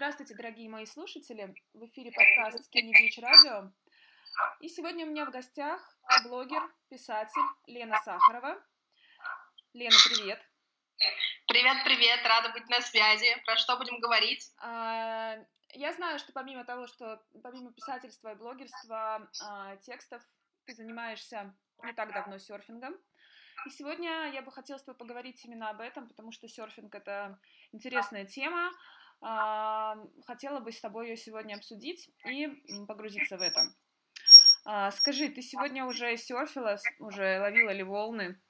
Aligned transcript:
Здравствуйте, 0.00 0.34
дорогие 0.34 0.70
мои 0.70 0.86
слушатели! 0.86 1.54
В 1.74 1.84
эфире 1.84 2.10
подкаст 2.10 2.66
Skinny 2.72 2.90
Beach 2.90 3.22
Radio. 3.22 3.70
И 4.60 4.68
сегодня 4.70 5.04
у 5.04 5.10
меня 5.10 5.26
в 5.26 5.30
гостях 5.30 5.78
блогер, 6.24 6.62
писатель 6.88 7.42
Лена 7.66 8.00
Сахарова. 8.02 8.56
Лена, 9.74 9.96
привет! 10.08 10.40
Привет, 11.48 11.84
привет, 11.84 12.18
рада 12.24 12.48
быть 12.48 12.66
на 12.70 12.80
связи. 12.80 13.26
Про 13.44 13.56
что 13.56 13.76
будем 13.76 14.00
говорить? 14.00 14.50
А, 14.56 15.36
я 15.74 15.92
знаю, 15.92 16.18
что 16.18 16.32
помимо 16.32 16.64
того, 16.64 16.86
что 16.86 17.22
помимо 17.42 17.70
писательства 17.70 18.32
и 18.32 18.36
блогерства, 18.36 19.28
а, 19.42 19.76
текстов, 19.76 20.22
ты 20.64 20.72
занимаешься 20.72 21.54
не 21.84 21.92
так 21.92 22.14
давно 22.14 22.38
серфингом. 22.38 22.96
И 23.66 23.70
сегодня 23.70 24.30
я 24.30 24.40
бы 24.40 24.50
хотела 24.50 24.78
с 24.78 24.82
тобой 24.82 24.96
поговорить 24.96 25.44
именно 25.44 25.68
об 25.68 25.82
этом, 25.82 26.08
потому 26.08 26.32
что 26.32 26.48
серфинг 26.48 26.94
это 26.94 27.38
интересная 27.72 28.24
тема. 28.24 28.72
А, 29.22 29.96
хотела 30.26 30.60
бы 30.60 30.72
с 30.72 30.80
тобой 30.80 31.08
ее 31.08 31.16
сегодня 31.16 31.54
обсудить 31.54 32.10
и 32.24 32.48
погрузиться 32.86 33.36
в 33.36 33.42
это. 33.42 33.60
А, 34.64 34.90
скажи, 34.92 35.28
ты 35.28 35.42
сегодня 35.42 35.84
уже 35.84 36.16
серфила, 36.16 36.78
уже 36.98 37.40
ловила 37.40 37.70
ли 37.70 37.82
волны? 37.82 38.40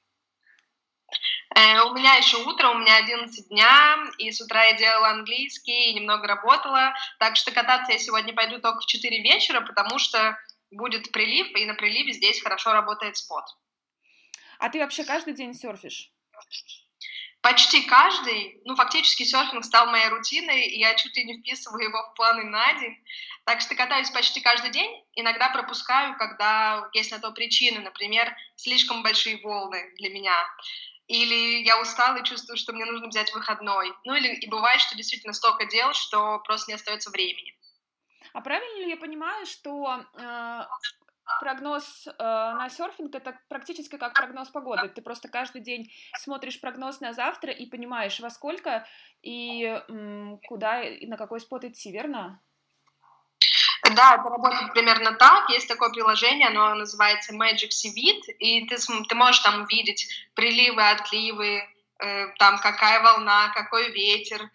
Э, 1.56 1.80
у 1.82 1.94
меня 1.94 2.14
еще 2.14 2.36
утро, 2.46 2.70
у 2.70 2.78
меня 2.78 2.96
11 2.98 3.48
дня, 3.48 3.96
и 4.18 4.30
с 4.30 4.40
утра 4.40 4.64
я 4.64 4.76
делала 4.76 5.08
английский, 5.08 5.90
и 5.90 5.94
немного 5.94 6.28
работала, 6.28 6.94
так 7.18 7.36
что 7.36 7.50
кататься 7.50 7.92
я 7.92 7.98
сегодня 7.98 8.32
пойду 8.32 8.60
только 8.60 8.80
в 8.80 8.86
4 8.86 9.22
вечера, 9.22 9.60
потому 9.60 9.98
что 9.98 10.38
будет 10.70 11.10
прилив, 11.10 11.48
и 11.56 11.66
на 11.66 11.74
приливе 11.74 12.12
здесь 12.12 12.40
хорошо 12.40 12.72
работает 12.72 13.16
спот. 13.16 13.44
А 14.58 14.68
ты 14.68 14.78
вообще 14.78 15.04
каждый 15.04 15.34
день 15.34 15.54
серфишь? 15.54 16.12
Почти 17.42 17.82
каждый, 17.82 18.60
ну, 18.66 18.76
фактически 18.76 19.22
серфинг 19.22 19.64
стал 19.64 19.86
моей 19.86 20.08
рутиной, 20.08 20.66
и 20.66 20.78
я 20.78 20.94
чуть 20.94 21.16
ли 21.16 21.24
не 21.24 21.38
вписываю 21.38 21.84
его 21.84 22.02
в 22.02 22.14
планы 22.14 22.44
на 22.44 22.74
день. 22.74 23.02
Так 23.44 23.62
что 23.62 23.74
катаюсь 23.74 24.10
почти 24.10 24.42
каждый 24.42 24.70
день, 24.70 25.02
иногда 25.14 25.48
пропускаю, 25.48 26.18
когда 26.18 26.88
есть 26.92 27.10
на 27.10 27.18
то 27.18 27.30
причины, 27.30 27.80
например, 27.80 28.36
слишком 28.56 29.02
большие 29.02 29.40
волны 29.42 29.94
для 29.96 30.10
меня. 30.10 30.36
Или 31.06 31.62
я 31.64 31.80
устала 31.80 32.18
и 32.18 32.24
чувствую, 32.24 32.58
что 32.58 32.74
мне 32.74 32.84
нужно 32.84 33.08
взять 33.08 33.32
выходной. 33.34 33.92
Ну, 34.04 34.14
или 34.14 34.34
и 34.34 34.46
бывает, 34.46 34.80
что 34.80 34.94
действительно 34.94 35.32
столько 35.32 35.64
дел, 35.64 35.94
что 35.94 36.40
просто 36.40 36.70
не 36.70 36.74
остается 36.74 37.10
времени. 37.10 37.54
А 38.34 38.42
правильно 38.42 38.84
ли 38.84 38.90
я 38.90 38.96
понимаю, 38.96 39.46
что 39.46 40.04
э, 40.14 40.60
прогноз 41.40 42.06
э, 42.06 42.12
на 42.18 42.68
серфинг 42.68 43.14
это 43.14 43.38
практически 43.48 43.96
как 43.96 44.14
прогноз 44.14 44.48
погоды. 44.48 44.88
Ты 44.88 45.02
просто 45.02 45.28
каждый 45.28 45.60
день 45.60 45.90
смотришь 46.18 46.60
прогноз 46.60 47.00
на 47.00 47.12
завтра 47.12 47.52
и 47.52 47.66
понимаешь, 47.66 48.18
во 48.20 48.30
сколько 48.30 48.86
и 49.22 49.64
м, 49.88 50.40
куда 50.48 50.82
и 50.82 51.06
на 51.06 51.16
какой 51.16 51.40
спот 51.40 51.64
идти, 51.64 51.92
верно? 51.92 52.40
Да, 53.94 54.14
это 54.14 54.28
работает 54.28 54.72
примерно 54.72 55.12
так. 55.12 55.48
Есть 55.50 55.68
такое 55.68 55.90
приложение, 55.90 56.48
оно 56.48 56.74
называется 56.74 57.34
Magic 57.34 57.70
Seaweed, 57.70 58.32
и 58.38 58.66
ты, 58.66 58.76
ты 58.76 59.14
можешь 59.14 59.40
там 59.40 59.62
увидеть 59.62 60.08
приливы, 60.34 60.82
отливы, 60.88 61.62
э, 61.98 62.26
там 62.38 62.58
какая 62.58 63.02
волна, 63.02 63.48
какой 63.54 63.90
ветер, 63.90 64.50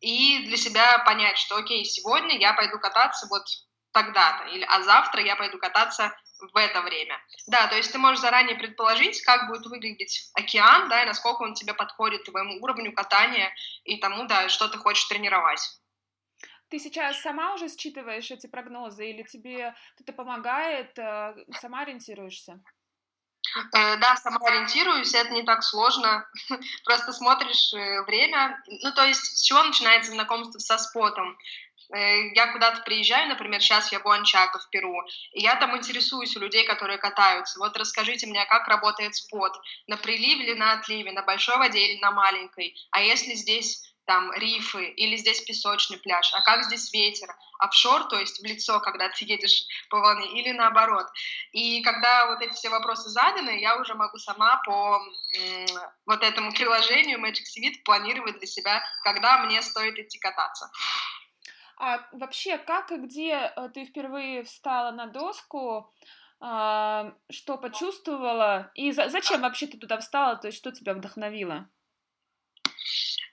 и 0.00 0.46
для 0.46 0.56
себя 0.56 0.98
понять, 1.00 1.36
что 1.38 1.56
окей, 1.56 1.84
сегодня 1.84 2.38
я 2.38 2.54
пойду 2.54 2.78
кататься 2.78 3.26
вот 3.28 3.44
тогда-то, 3.92 4.48
или, 4.48 4.64
а 4.68 4.82
завтра 4.82 5.22
я 5.22 5.36
пойду 5.36 5.58
кататься 5.58 6.14
в 6.52 6.56
это 6.56 6.80
время. 6.82 7.20
Да, 7.48 7.66
то 7.66 7.76
есть 7.76 7.92
ты 7.92 7.98
можешь 7.98 8.20
заранее 8.20 8.56
предположить, 8.56 9.20
как 9.22 9.48
будет 9.48 9.66
выглядеть 9.66 10.30
океан, 10.34 10.88
да, 10.88 11.02
и 11.02 11.06
насколько 11.06 11.42
он 11.42 11.54
тебе 11.54 11.74
подходит 11.74 12.24
твоему 12.24 12.62
уровню 12.62 12.92
катания 12.92 13.52
и 13.84 13.98
тому, 13.98 14.24
да, 14.26 14.48
что 14.48 14.68
ты 14.68 14.78
хочешь 14.78 15.04
тренировать. 15.04 15.60
Ты 16.68 16.78
сейчас 16.78 17.20
сама 17.20 17.54
уже 17.54 17.68
считываешь 17.68 18.30
эти 18.30 18.46
прогнозы 18.46 19.10
или 19.10 19.24
тебе 19.24 19.74
кто-то 19.96 20.12
помогает, 20.12 20.96
э, 20.98 21.34
сама 21.60 21.80
ориентируешься? 21.80 22.60
Э, 23.74 23.96
да, 23.96 24.16
сама 24.16 24.38
ориентируюсь, 24.46 25.12
это 25.12 25.30
не 25.30 25.42
так 25.42 25.64
сложно. 25.64 26.28
Просто 26.84 27.12
смотришь 27.12 27.74
э, 27.74 28.02
время. 28.02 28.62
Ну, 28.66 28.92
то 28.92 29.04
есть, 29.04 29.38
с 29.38 29.42
чего 29.42 29.64
начинается 29.64 30.12
знакомство 30.12 30.60
со 30.60 30.78
спотом? 30.78 31.36
Э, 31.92 32.28
я 32.34 32.52
куда-то 32.52 32.82
приезжаю, 32.82 33.28
например, 33.28 33.60
сейчас 33.60 33.90
я 33.92 34.00
в 34.00 34.06
Уанчако, 34.06 34.58
в 34.58 34.70
Перу, 34.70 34.94
и 35.32 35.40
я 35.40 35.56
там 35.56 35.76
интересуюсь 35.76 36.36
у 36.36 36.40
людей, 36.40 36.64
которые 36.64 36.98
катаются. 36.98 37.58
Вот 37.58 37.76
расскажите 37.76 38.26
мне, 38.26 38.44
как 38.46 38.68
работает 38.68 39.16
спот, 39.16 39.52
на 39.86 39.96
приливе 39.96 40.44
или 40.44 40.54
на 40.54 40.74
отливе, 40.74 41.12
на 41.12 41.22
большой 41.22 41.56
воде 41.58 41.80
или 41.80 42.00
на 42.00 42.12
маленькой, 42.12 42.76
а 42.90 43.02
если 43.02 43.34
здесь 43.34 43.86
там 44.06 44.32
рифы, 44.32 44.86
или 44.88 45.14
здесь 45.16 45.40
песочный 45.42 45.98
пляж, 45.98 46.32
а 46.34 46.40
как 46.42 46.64
здесь 46.64 46.92
ветер, 46.92 47.28
офшор, 47.60 48.08
то 48.08 48.18
есть 48.18 48.40
в 48.40 48.44
лицо, 48.44 48.80
когда 48.80 49.08
ты 49.08 49.24
едешь 49.24 49.64
по 49.88 50.00
волне, 50.00 50.26
или 50.40 50.50
наоборот. 50.50 51.06
И 51.52 51.80
когда 51.82 52.26
вот 52.26 52.42
эти 52.42 52.52
все 52.54 52.70
вопросы 52.70 53.08
заданы, 53.08 53.60
я 53.60 53.76
уже 53.76 53.94
могу 53.94 54.18
сама 54.18 54.60
по 54.64 55.00
вот 56.06 56.22
этому 56.24 56.52
приложению 56.52 57.20
Magic 57.20 57.44
Seaweed 57.56 57.82
планировать 57.84 58.38
для 58.38 58.48
себя, 58.48 58.82
когда 59.04 59.44
мне 59.44 59.62
стоит 59.62 59.96
идти 59.96 60.18
кататься. 60.18 60.70
А 61.82 62.06
вообще, 62.12 62.58
как 62.58 62.92
и 62.92 62.96
где 62.98 63.32
э, 63.32 63.70
ты 63.72 63.86
впервые 63.86 64.44
встала 64.44 64.90
на 64.90 65.06
доску, 65.06 65.90
а, 66.38 67.14
что 67.30 67.56
почувствовала, 67.56 68.70
и 68.74 68.92
за, 68.92 69.08
зачем 69.08 69.40
вообще 69.40 69.66
ты 69.66 69.78
туда 69.78 69.96
встала, 69.96 70.36
то 70.36 70.48
есть 70.48 70.58
что 70.58 70.72
тебя 70.72 70.92
вдохновило? 70.92 71.70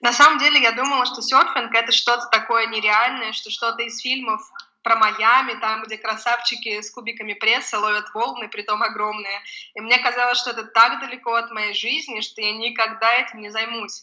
На 0.00 0.14
самом 0.14 0.38
деле 0.38 0.62
я 0.62 0.72
думала, 0.72 1.04
что 1.04 1.20
серфинг 1.20 1.74
это 1.74 1.92
что-то 1.92 2.26
такое 2.30 2.68
нереальное, 2.68 3.32
что 3.32 3.50
что-то 3.50 3.82
из 3.82 4.00
фильмов 4.00 4.40
про 4.82 4.96
Майами, 4.96 5.60
там, 5.60 5.82
где 5.82 5.98
красавчики 5.98 6.80
с 6.80 6.90
кубиками 6.90 7.34
пресса 7.34 7.78
ловят 7.78 8.14
волны, 8.14 8.48
притом 8.48 8.82
огромные. 8.82 9.42
И 9.74 9.82
мне 9.82 9.98
казалось, 9.98 10.38
что 10.38 10.52
это 10.52 10.64
так 10.64 11.00
далеко 11.00 11.34
от 11.34 11.50
моей 11.50 11.74
жизни, 11.74 12.20
что 12.20 12.40
я 12.40 12.52
никогда 12.56 13.12
этим 13.16 13.40
не 13.40 13.50
займусь. 13.50 14.02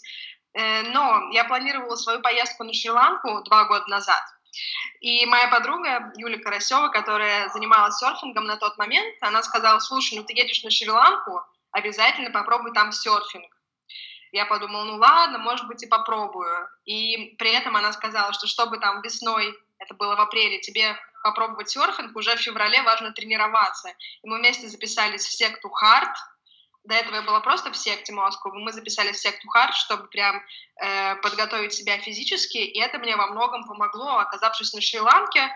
Э, 0.56 0.84
но 0.84 1.30
я 1.32 1.44
планировала 1.44 1.96
свою 1.96 2.22
поездку 2.22 2.64
на 2.64 2.74
Шри-Ланку 2.74 3.42
два 3.44 3.66
года 3.66 3.86
назад. 3.88 4.24
И 5.02 5.26
моя 5.26 5.50
подруга 5.50 6.14
Юля 6.16 6.40
Карасева, 6.40 6.88
которая 6.88 7.50
занималась 7.50 7.98
серфингом 7.98 8.46
на 8.46 8.56
тот 8.56 8.78
момент, 8.78 9.16
она 9.22 9.44
сказала, 9.44 9.80
слушай, 9.80 10.18
ну 10.18 10.24
ты 10.24 10.34
едешь 10.34 10.64
на 10.64 10.72
Шри-Ланку, 10.72 11.42
обязательно 11.72 12.32
попробуй 12.32 12.74
там 12.74 12.94
серфинг. 12.94 13.52
Я 14.32 14.46
подумала, 14.46 14.86
ну 14.86 14.96
ладно, 14.96 15.40
может 15.40 15.68
быть 15.68 15.84
и 15.84 15.88
попробую. 15.88 16.70
И 16.86 17.36
при 17.38 17.52
этом 17.52 17.76
она 17.76 17.92
сказала, 17.92 18.32
что 18.32 18.48
чтобы 18.48 18.78
там 18.78 19.02
весной, 19.02 19.54
это 19.78 19.94
было 19.94 20.16
в 20.16 20.22
апреле, 20.22 20.62
тебе 20.62 20.96
попробовать 21.24 21.70
серфинг, 21.70 22.16
уже 22.16 22.36
в 22.38 22.40
феврале 22.40 22.82
важно 22.84 23.12
тренироваться. 23.12 23.90
И 24.24 24.28
мы 24.28 24.38
вместе 24.38 24.70
записались 24.70 25.26
в 25.26 25.36
секту 25.36 25.70
Хард, 25.70 26.16
до 26.86 26.96
этого 26.96 27.16
я 27.16 27.22
была 27.22 27.40
просто 27.40 27.72
в 27.72 27.78
секте 27.78 28.14
Москвы, 28.14 28.52
мы 28.54 28.72
записались 28.72 29.18
в 29.18 29.22
секту 29.22 29.48
Хард, 29.50 29.76
чтобы 29.76 30.08
прям 30.08 30.42
э, 30.82 31.16
подготовить 31.18 31.74
себя 31.74 31.98
физически, 31.98 32.58
и 32.58 32.80
это 32.80 33.00
мне 33.00 33.16
во 33.16 33.28
многом 33.28 33.66
помогло. 33.66 34.18
Оказавшись 34.18 34.74
на 34.74 34.82
Шри-Ланке, 34.82 35.52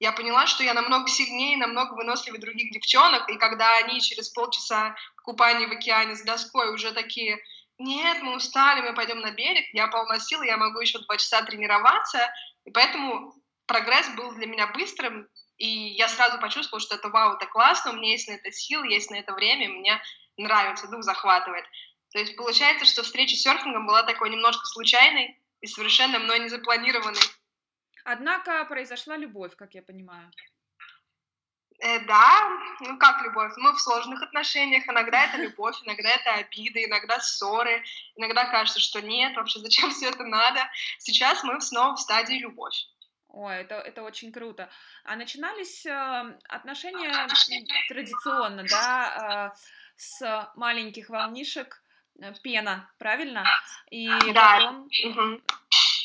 я 0.00 0.12
поняла, 0.12 0.46
что 0.46 0.62
я 0.62 0.74
намного 0.74 1.08
сильнее, 1.08 1.56
намного 1.56 1.94
выносливее 1.94 2.40
других 2.40 2.72
девчонок, 2.72 3.28
и 3.30 3.36
когда 3.36 3.76
они 3.78 4.00
через 4.00 4.28
полчаса 4.28 4.94
купания 5.22 5.68
в 5.68 5.72
океане 5.72 6.16
с 6.16 6.22
доской 6.22 6.74
уже 6.74 6.92
такие, 6.92 7.38
нет, 7.78 8.22
мы 8.22 8.36
устали, 8.36 8.82
мы 8.82 8.94
пойдем 8.94 9.20
на 9.20 9.30
берег, 9.30 9.64
я 9.72 9.88
полна 9.88 10.18
сил, 10.18 10.42
я 10.42 10.56
могу 10.56 10.80
еще 10.80 10.98
два 10.98 11.16
часа 11.16 11.42
тренироваться, 11.42 12.20
и 12.64 12.70
поэтому 12.70 13.34
прогресс 13.66 14.08
был 14.10 14.32
для 14.32 14.46
меня 14.46 14.66
быстрым, 14.68 15.28
и 15.56 15.66
я 15.66 16.08
сразу 16.08 16.38
почувствовала, 16.38 16.80
что 16.80 16.96
это 16.96 17.08
вау, 17.08 17.34
это 17.34 17.46
классно, 17.46 17.92
у 17.92 17.94
меня 17.94 18.10
есть 18.10 18.28
на 18.28 18.32
это 18.32 18.50
силы, 18.50 18.88
есть 18.88 19.10
на 19.10 19.16
это 19.16 19.32
время, 19.32 19.68
мне 19.68 20.00
нравится, 20.36 20.88
дух 20.88 21.02
захватывает. 21.02 21.64
То 22.12 22.18
есть 22.18 22.36
получается, 22.36 22.84
что 22.84 23.02
встреча 23.02 23.34
с 23.36 23.42
серфингом 23.42 23.86
была 23.86 24.02
такой 24.04 24.30
немножко 24.30 24.64
случайной 24.66 25.38
и 25.60 25.66
совершенно 25.66 26.18
мной 26.18 26.40
не 26.40 26.48
запланированной. 26.48 27.20
Однако 28.04 28.64
произошла 28.66 29.16
любовь, 29.16 29.56
как 29.56 29.74
я 29.74 29.82
понимаю. 29.82 30.30
Э, 31.80 31.98
да, 32.00 32.48
ну 32.80 32.98
как 32.98 33.22
любовь? 33.22 33.52
Мы 33.56 33.72
в 33.72 33.80
сложных 33.80 34.22
отношениях, 34.22 34.88
иногда 34.88 35.24
это 35.24 35.36
любовь, 35.42 35.76
иногда 35.82 36.10
это 36.10 36.34
обиды, 36.34 36.84
иногда 36.84 37.18
ссоры, 37.20 37.82
иногда 38.14 38.44
кажется, 38.46 38.80
что 38.80 39.02
нет, 39.02 39.36
вообще 39.36 39.58
зачем 39.58 39.90
все 39.90 40.10
это 40.10 40.24
надо. 40.24 40.60
Сейчас 40.98 41.42
мы 41.42 41.60
снова 41.60 41.96
в 41.96 42.00
стадии 42.00 42.36
любовь. 42.36 42.86
Ой, 43.28 43.56
это, 43.56 43.74
это 43.74 44.02
очень 44.02 44.30
круто. 44.30 44.70
А 45.02 45.16
начинались 45.16 45.84
э, 45.84 46.38
отношения 46.48 47.26
традиционно, 47.88 48.64
да, 48.70 49.52
э, 49.52 49.58
с 49.96 50.52
маленьких 50.56 51.08
волнишек 51.08 51.82
э, 52.20 52.32
пена, 52.42 52.90
правильно? 52.98 53.44
И 53.90 54.08
да. 54.32 54.58
потом... 54.58 54.88
Угу. 55.04 55.42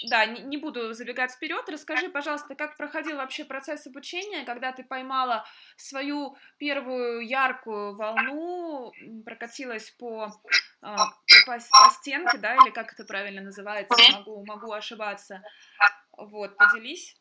Да, 0.09 0.25
не, 0.25 0.41
не 0.41 0.57
буду 0.57 0.94
забегать 0.94 1.31
вперед. 1.31 1.68
Расскажи, 1.68 2.09
пожалуйста, 2.09 2.56
как 2.56 2.77
проходил 2.77 3.18
вообще 3.18 3.44
процесс 3.44 3.86
обучения, 3.88 4.45
когда 4.45 4.71
ты 4.71 4.83
поймала 4.83 5.45
свою 5.75 6.38
первую 6.57 7.27
яркую 7.27 7.95
волну, 7.95 8.94
прокатилась 9.25 9.91
по, 9.91 10.31
а, 10.81 10.95
по, 11.45 11.57
по 11.57 11.89
стенке, 11.91 12.38
да, 12.38 12.56
или 12.56 12.71
как 12.71 12.94
это 12.94 13.03
правильно 13.03 13.41
называется, 13.41 13.97
могу, 14.13 14.45
могу 14.45 14.71
ошибаться. 14.71 15.44
Вот, 16.18 16.56
поделись. 16.57 17.18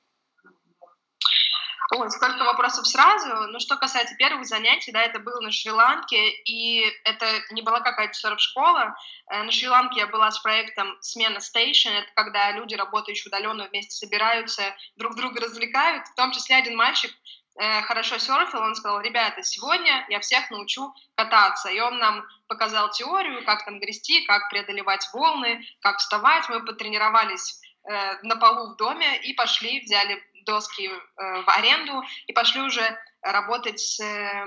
Ой, 1.91 2.11
сколько 2.11 2.45
вопросов 2.45 2.87
сразу. 2.87 3.51
Ну, 3.51 3.59
что 3.61 3.77
касается 3.77 4.15
первых 4.17 4.45
занятий, 4.45 4.93
да, 4.93 5.03
это 5.03 5.21
было 5.21 5.41
на 5.41 5.51
Шри-Ланке, 5.51 6.33
и 6.45 6.85
это 7.05 7.27
не 7.51 7.63
была 7.63 7.81
какая-то 7.81 8.13
серф-школа. 8.13 8.95
Э, 9.31 9.43
на 9.43 9.51
Шри-Ланке 9.51 10.01
я 10.01 10.07
была 10.07 10.31
с 10.31 10.39
проектом 10.41 10.99
«Смена 11.01 11.39
Station», 11.39 11.93
это 11.93 12.09
когда 12.15 12.51
люди, 12.53 12.75
работающие 12.75 13.29
удаленно, 13.29 13.69
вместе 13.69 13.93
собираются, 13.93 14.63
друг 14.97 15.17
друга 15.17 15.41
развлекают. 15.41 16.07
В 16.09 16.15
том 16.15 16.33
числе 16.33 16.57
один 16.57 16.77
мальчик 16.77 17.11
э, 17.59 17.81
хорошо 17.83 18.19
серфил, 18.19 18.61
он 18.61 18.75
сказал, 18.75 19.01
ребята, 19.01 19.43
сегодня 19.43 20.05
я 20.11 20.21
всех 20.21 20.51
научу 20.51 20.93
кататься. 21.15 21.71
И 21.71 21.81
он 21.81 21.99
нам 21.99 22.23
показал 22.49 22.91
теорию, 22.91 23.43
как 23.47 23.65
там 23.65 23.81
грести, 23.81 24.27
как 24.27 24.51
преодолевать 24.51 25.09
волны, 25.15 25.65
как 25.81 26.01
вставать. 26.01 26.51
Мы 26.51 26.63
потренировались 26.63 27.63
э, 27.91 28.21
на 28.25 28.37
полу 28.37 28.75
в 28.75 28.77
доме 28.77 29.23
и 29.23 29.33
пошли, 29.33 29.81
взяли 29.81 30.23
доски 30.49 30.89
э, 30.89 30.93
в 31.43 31.49
аренду 31.49 32.03
и 32.27 32.33
пошли 32.33 32.63
уже 32.63 32.99
работать. 33.23 34.01
Э, 34.01 34.47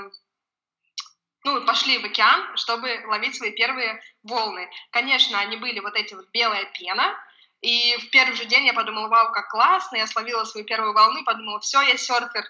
ну, 1.43 1.65
пошли 1.65 1.97
в 1.99 2.05
океан, 2.05 2.57
чтобы 2.57 3.03
ловить 3.07 3.35
свои 3.35 3.51
первые 3.51 4.01
волны. 4.23 4.69
Конечно, 4.91 5.39
они 5.39 5.57
были 5.57 5.79
вот 5.79 5.95
эти 5.95 6.13
вот 6.13 6.27
белая 6.31 6.65
пена, 6.73 7.15
и 7.61 7.95
в 7.97 8.09
первый 8.09 8.35
же 8.35 8.45
день 8.45 8.65
я 8.65 8.73
подумала, 8.73 9.07
вау, 9.07 9.31
как 9.31 9.49
классно, 9.49 9.97
я 9.97 10.07
словила 10.07 10.43
свою 10.45 10.65
первую 10.65 10.93
волну 10.93 11.23
подумала, 11.23 11.59
все, 11.59 11.79
я 11.81 11.95
серфер. 11.95 12.43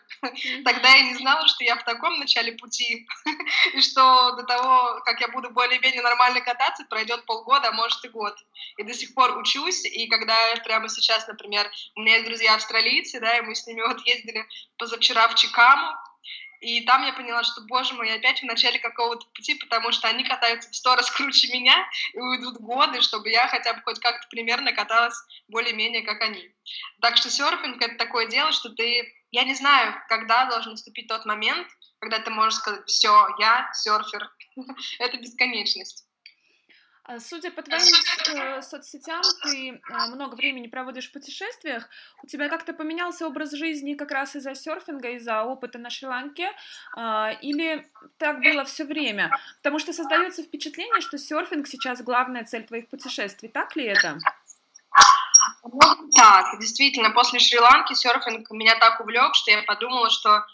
Тогда 0.64 0.90
я 0.90 1.04
не 1.04 1.16
знала, 1.16 1.46
что 1.48 1.66
я 1.66 1.76
в 1.76 1.84
таком 1.84 2.18
начале 2.18 2.54
пути, 2.54 3.08
и 3.74 3.82
что 3.82 4.32
до 4.38 4.44
того, 4.44 5.02
как 5.04 5.20
я 5.20 5.28
буду 5.28 5.50
более-менее 5.50 6.02
нормально 6.02 6.40
кататься, 6.40 6.86
пройдет 6.86 7.26
полгода, 7.26 7.70
а 7.70 7.74
может 7.74 8.04
и 8.06 8.10
год. 8.10 8.36
И 8.78 8.84
до 8.84 8.94
сих 8.94 9.14
пор 9.14 9.38
учусь, 9.38 9.84
и 9.84 10.08
когда 10.08 10.36
прямо 10.64 10.88
сейчас, 10.88 11.28
например, 11.28 11.70
у 11.96 12.02
меня 12.02 12.16
есть 12.16 12.28
друзья 12.28 12.56
австралийцы, 12.56 13.20
да, 13.20 13.38
и 13.38 13.42
мы 13.42 13.54
с 13.54 13.68
ними 13.68 13.82
вот 13.82 14.00
ездили 14.06 14.46
позавчера 14.78 15.28
в 15.28 15.36
Чикаму, 15.36 15.94
и 16.62 16.82
там 16.82 17.04
я 17.04 17.12
поняла, 17.14 17.44
что, 17.44 17.62
боже 17.62 17.96
мой, 17.96 18.08
я 18.08 18.16
опять 18.16 18.42
в 18.42 18.46
начале 18.46 18.80
какого-то 18.80 19.26
пути, 19.34 19.56
потому 19.56 19.92
что 19.92 20.08
они 20.08 20.24
катаются 20.24 20.70
в 20.70 20.76
сто 20.76 20.96
раз 20.96 21.10
круче 21.10 21.52
меня, 21.52 21.76
и 22.14 22.20
уйдут 22.20 22.58
годы, 22.60 23.02
чтобы 23.02 23.30
я 23.30 23.48
хотя 23.48 23.74
бы 23.74 23.82
хоть 23.82 24.00
как-то 24.00 24.28
примерно 24.30 24.72
каталась 24.72 25.18
более-менее 25.48 26.04
как 26.04 26.22
они. 26.22 26.50
Так 27.02 27.18
что 27.18 27.32
серфинг— 27.32 27.82
это 27.82 27.96
такое 27.96 28.28
дело, 28.28 28.52
что 28.52 28.70
ты... 28.70 29.12
Я 29.32 29.44
не 29.44 29.56
знаю, 29.56 29.96
когда 30.08 30.46
должен 30.46 30.72
наступить 30.74 31.08
тот 31.08 31.26
момент, 31.26 31.68
когда 32.00 32.20
ты 32.20 32.30
можешь 32.30 32.60
сказать, 32.60 32.88
все, 32.88 33.28
я 33.40 33.72
серфер. 33.74 34.30
это 35.00 35.18
бесконечность. 35.18 36.06
А, 37.12 37.20
судя 37.20 37.52
по 37.52 37.62
твоим 37.62 37.84
э, 38.36 38.62
соцсетям, 38.62 39.22
ты 39.44 39.82
а, 39.90 40.08
много 40.08 40.36
времени 40.36 40.68
проводишь 40.68 41.10
в 41.10 41.12
путешествиях. 41.12 41.90
У 42.24 42.28
тебя 42.28 42.48
как-то 42.48 42.74
поменялся 42.74 43.28
образ 43.28 43.52
жизни 43.52 43.96
как 43.96 44.12
раз 44.12 44.36
из-за 44.36 44.56
серфинга, 44.56 45.10
из-за 45.12 45.44
опыта 45.44 45.78
на 45.78 45.90
Шри-Ланке? 45.90 46.52
А, 46.96 47.32
или 47.42 47.90
так 48.18 48.40
было 48.40 48.64
все 48.64 48.86
время? 48.86 49.38
Потому 49.58 49.80
что 49.80 49.94
создается 49.94 50.44
впечатление, 50.44 51.02
что 51.02 51.18
серфинг 51.18 51.68
сейчас 51.68 52.02
главная 52.02 52.46
цель 52.46 52.66
твоих 52.66 52.88
путешествий. 52.88 53.50
Так 53.50 53.76
ли 53.76 53.86
это? 53.86 54.18
Так, 56.16 56.60
действительно, 56.60 57.10
после 57.12 57.40
Шри-Ланки 57.40 57.94
серфинг 57.94 58.50
меня 58.52 58.76
так 58.76 59.02
увлек, 59.02 59.36
что 59.36 59.52
я 59.52 59.64
подумала, 59.64 60.10
что 60.10 60.46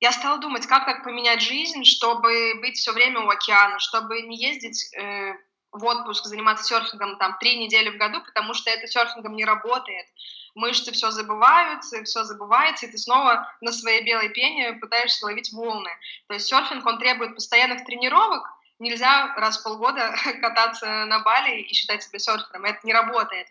я 0.00 0.12
стала 0.12 0.38
думать, 0.38 0.66
как 0.66 0.84
так 0.84 1.04
поменять 1.04 1.40
жизнь, 1.40 1.84
чтобы 1.84 2.60
быть 2.60 2.76
все 2.76 2.92
время 2.92 3.20
у 3.20 3.28
океана, 3.28 3.78
чтобы 3.78 4.20
не 4.22 4.36
ездить 4.36 4.92
э, 4.94 5.32
в 5.72 5.84
отпуск 5.84 6.24
заниматься 6.26 6.64
серфингом 6.64 7.18
там 7.18 7.36
три 7.38 7.58
недели 7.58 7.90
в 7.90 7.98
году, 7.98 8.22
потому 8.22 8.54
что 8.54 8.70
это 8.70 8.86
серфингом 8.86 9.36
не 9.36 9.44
работает. 9.44 10.06
Мышцы 10.54 10.92
все 10.92 11.10
забываются, 11.10 12.02
все 12.04 12.24
забывается, 12.24 12.86
и 12.86 12.90
ты 12.90 12.96
снова 12.96 13.52
на 13.60 13.72
своей 13.72 14.02
белой 14.04 14.30
пене 14.30 14.72
пытаешься 14.74 15.26
ловить 15.26 15.52
волны. 15.52 15.90
То 16.28 16.34
есть 16.34 16.46
серфинг, 16.46 16.86
он 16.86 16.98
требует 16.98 17.34
постоянных 17.34 17.84
тренировок, 17.84 18.48
нельзя 18.78 19.34
раз 19.36 19.58
в 19.58 19.64
полгода 19.64 20.14
кататься 20.40 21.04
на 21.04 21.20
Бали 21.20 21.60
и 21.60 21.74
считать 21.74 22.02
себя 22.02 22.18
серфером, 22.18 22.64
это 22.64 22.80
не 22.84 22.92
работает. 22.92 23.48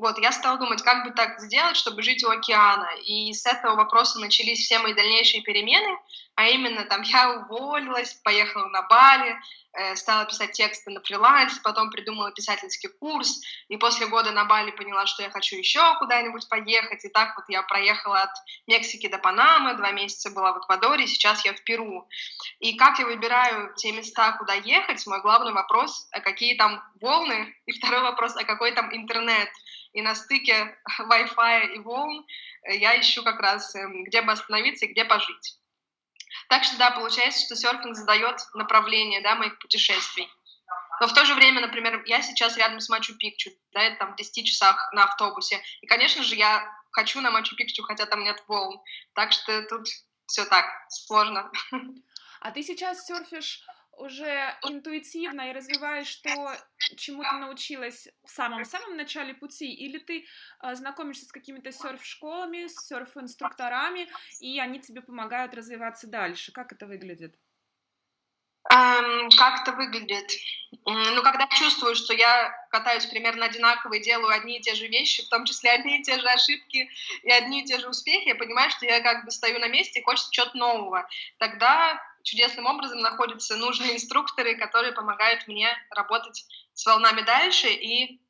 Вот, 0.00 0.18
я 0.18 0.32
стала 0.32 0.56
думать, 0.56 0.80
как 0.80 1.04
бы 1.04 1.10
так 1.10 1.38
сделать, 1.40 1.76
чтобы 1.76 2.02
жить 2.02 2.24
у 2.24 2.30
океана. 2.30 2.88
И 3.04 3.34
с 3.34 3.44
этого 3.44 3.76
вопроса 3.76 4.18
начались 4.18 4.60
все 4.60 4.78
мои 4.78 4.94
дальнейшие 4.94 5.42
перемены, 5.42 5.94
а 6.36 6.48
именно 6.48 6.84
там 6.84 7.02
я 7.02 7.32
уволилась, 7.32 8.14
поехала 8.24 8.66
на 8.68 8.80
Бали, 8.80 9.36
Э, 9.72 9.94
стала 9.94 10.24
писать 10.24 10.50
тексты 10.52 10.90
на 10.90 11.00
фрилансе, 11.00 11.60
потом 11.62 11.90
придумала 11.90 12.32
писательский 12.32 12.88
курс, 12.88 13.40
и 13.68 13.76
после 13.76 14.08
года 14.08 14.32
на 14.32 14.44
Бали 14.44 14.72
поняла, 14.72 15.06
что 15.06 15.22
я 15.22 15.30
хочу 15.30 15.56
еще 15.56 15.96
куда-нибудь 15.98 16.48
поехать, 16.48 17.04
и 17.04 17.08
так 17.08 17.36
вот 17.36 17.44
я 17.48 17.62
проехала 17.62 18.22
от 18.22 18.32
Мексики 18.66 19.06
до 19.06 19.18
Панамы, 19.18 19.74
два 19.74 19.92
месяца 19.92 20.30
была 20.30 20.52
в 20.52 20.58
Эквадоре, 20.58 21.06
сейчас 21.06 21.44
я 21.44 21.54
в 21.54 21.62
Перу. 21.62 22.08
И 22.58 22.76
как 22.76 22.98
я 22.98 23.06
выбираю 23.06 23.72
те 23.76 23.92
места, 23.92 24.32
куда 24.32 24.54
ехать, 24.54 25.06
мой 25.06 25.20
главный 25.20 25.52
вопрос, 25.52 26.08
а 26.10 26.20
какие 26.20 26.56
там 26.56 26.82
волны, 27.00 27.54
и 27.66 27.72
второй 27.72 28.00
вопрос, 28.02 28.34
а 28.36 28.42
какой 28.42 28.72
там 28.72 28.92
интернет. 28.92 29.50
И 29.92 30.02
на 30.02 30.14
стыке 30.14 30.76
Wi-Fi 31.00 31.74
и 31.74 31.78
волн 31.80 32.26
э, 32.64 32.76
я 32.76 33.00
ищу 33.00 33.22
как 33.22 33.40
раз, 33.40 33.74
эм, 33.74 34.04
где 34.04 34.22
бы 34.22 34.32
остановиться 34.32 34.86
и 34.86 34.92
где 34.92 35.04
пожить. 35.04 35.58
Так 36.48 36.64
что, 36.64 36.76
да, 36.78 36.90
получается, 36.90 37.44
что 37.44 37.56
серфинг 37.56 37.96
задает 37.96 38.40
направление, 38.54 39.20
да, 39.20 39.34
моих 39.34 39.58
путешествий. 39.58 40.28
Но 41.00 41.06
в 41.06 41.14
то 41.14 41.24
же 41.24 41.34
время, 41.34 41.60
например, 41.60 42.02
я 42.06 42.22
сейчас 42.22 42.56
рядом 42.56 42.80
с 42.80 42.90
Мачу-Пикчу, 42.90 43.50
да, 43.72 43.82
это 43.82 43.96
там 43.96 44.12
в 44.12 44.16
10 44.16 44.46
часах 44.46 44.92
на 44.92 45.04
автобусе. 45.04 45.60
И, 45.80 45.86
конечно 45.86 46.22
же, 46.22 46.36
я 46.36 46.70
хочу 46.92 47.20
на 47.20 47.30
Мачу-Пикчу, 47.30 47.82
хотя 47.82 48.06
там 48.06 48.22
нет 48.22 48.42
волн. 48.46 48.80
Так 49.14 49.32
что 49.32 49.62
тут 49.62 49.88
все 50.26 50.44
так 50.44 50.66
сложно. 50.88 51.50
А 52.42 52.52
ты 52.52 52.62
сейчас 52.62 53.04
серфишь 53.04 53.62
уже 54.00 54.56
интуитивно 54.62 55.50
и 55.50 55.52
развиваешь 55.52 56.14
то, 56.16 56.56
чему 56.96 57.22
ты 57.22 57.32
научилась 57.36 58.08
в 58.24 58.30
самом-самом 58.30 58.96
начале 58.96 59.34
пути, 59.34 59.72
или 59.72 59.98
ты 59.98 60.26
э, 60.62 60.74
знакомишься 60.74 61.26
с 61.26 61.32
какими-то 61.32 61.70
серф-школами, 61.72 62.66
с 62.66 62.86
серф-инструкторами, 62.86 64.08
и 64.40 64.58
они 64.58 64.80
тебе 64.80 65.02
помогают 65.02 65.54
развиваться 65.54 66.06
дальше. 66.06 66.52
Как 66.52 66.72
это 66.72 66.86
выглядит? 66.86 67.36
Um, 68.72 69.30
как 69.36 69.62
это 69.62 69.72
выглядит? 69.72 70.30
Ну, 70.84 71.22
когда 71.22 71.46
чувствую, 71.48 71.96
что 71.96 72.14
я 72.14 72.52
катаюсь 72.70 73.06
примерно 73.06 73.46
одинаково 73.46 73.94
и 73.94 74.02
делаю 74.02 74.32
одни 74.32 74.58
и 74.58 74.60
те 74.60 74.74
же 74.74 74.86
вещи, 74.86 75.24
в 75.24 75.28
том 75.28 75.44
числе 75.44 75.72
одни 75.72 75.98
и 75.98 76.02
те 76.02 76.20
же 76.20 76.28
ошибки 76.28 76.88
и 77.22 77.30
одни 77.30 77.62
и 77.62 77.64
те 77.64 77.78
же 77.78 77.88
успехи, 77.88 78.28
я 78.28 78.34
понимаю, 78.34 78.70
что 78.70 78.86
я 78.86 79.00
как 79.00 79.24
бы 79.24 79.30
стою 79.30 79.58
на 79.58 79.68
месте 79.68 80.00
и 80.00 80.04
хочется 80.04 80.30
чего-то 80.30 80.56
нового. 80.56 81.08
Тогда 81.38 82.00
чудесным 82.22 82.66
образом 82.66 83.00
находятся 83.00 83.56
нужные 83.56 83.96
инструкторы, 83.96 84.56
которые 84.56 84.92
помогают 84.92 85.46
мне 85.48 85.68
работать 85.90 86.44
с 86.74 86.86
волнами 86.86 87.22
дальше 87.22 87.68
и 87.68 88.20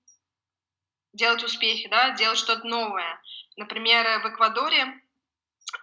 делать 1.13 1.43
успехи, 1.43 1.89
да, 1.89 2.11
делать 2.11 2.39
что-то 2.39 2.67
новое. 2.67 3.21
Например, 3.57 4.21
в 4.21 4.29
Эквадоре 4.29 5.01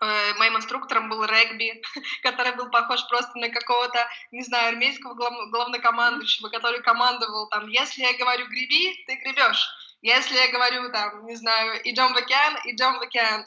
э, 0.02 0.34
моим 0.36 0.58
инструктором 0.58 1.10
был 1.10 1.24
регби, 1.26 1.82
который 2.24 2.56
был 2.56 2.70
похож 2.70 3.06
просто 3.08 3.38
на 3.38 3.50
какого-то, 3.50 4.08
не 4.32 4.44
знаю, 4.44 4.70
армейского 4.70 5.14
глав- 5.14 5.50
главнокомандующего, 5.52 6.50
который 6.50 6.82
командовал 6.82 7.50
там, 7.50 7.68
если 7.68 8.02
я 8.02 8.18
говорю 8.18 8.48
греби, 8.48 9.04
ты 9.06 9.16
гребешь. 9.16 9.68
Если 10.02 10.36
я 10.36 10.52
говорю, 10.52 10.92
там, 10.92 11.26
не 11.26 11.36
знаю, 11.36 11.82
идем 11.84 12.14
в 12.14 12.18
океан, 12.18 12.58
идем 12.66 13.00
в 13.00 13.02
океан 13.02 13.46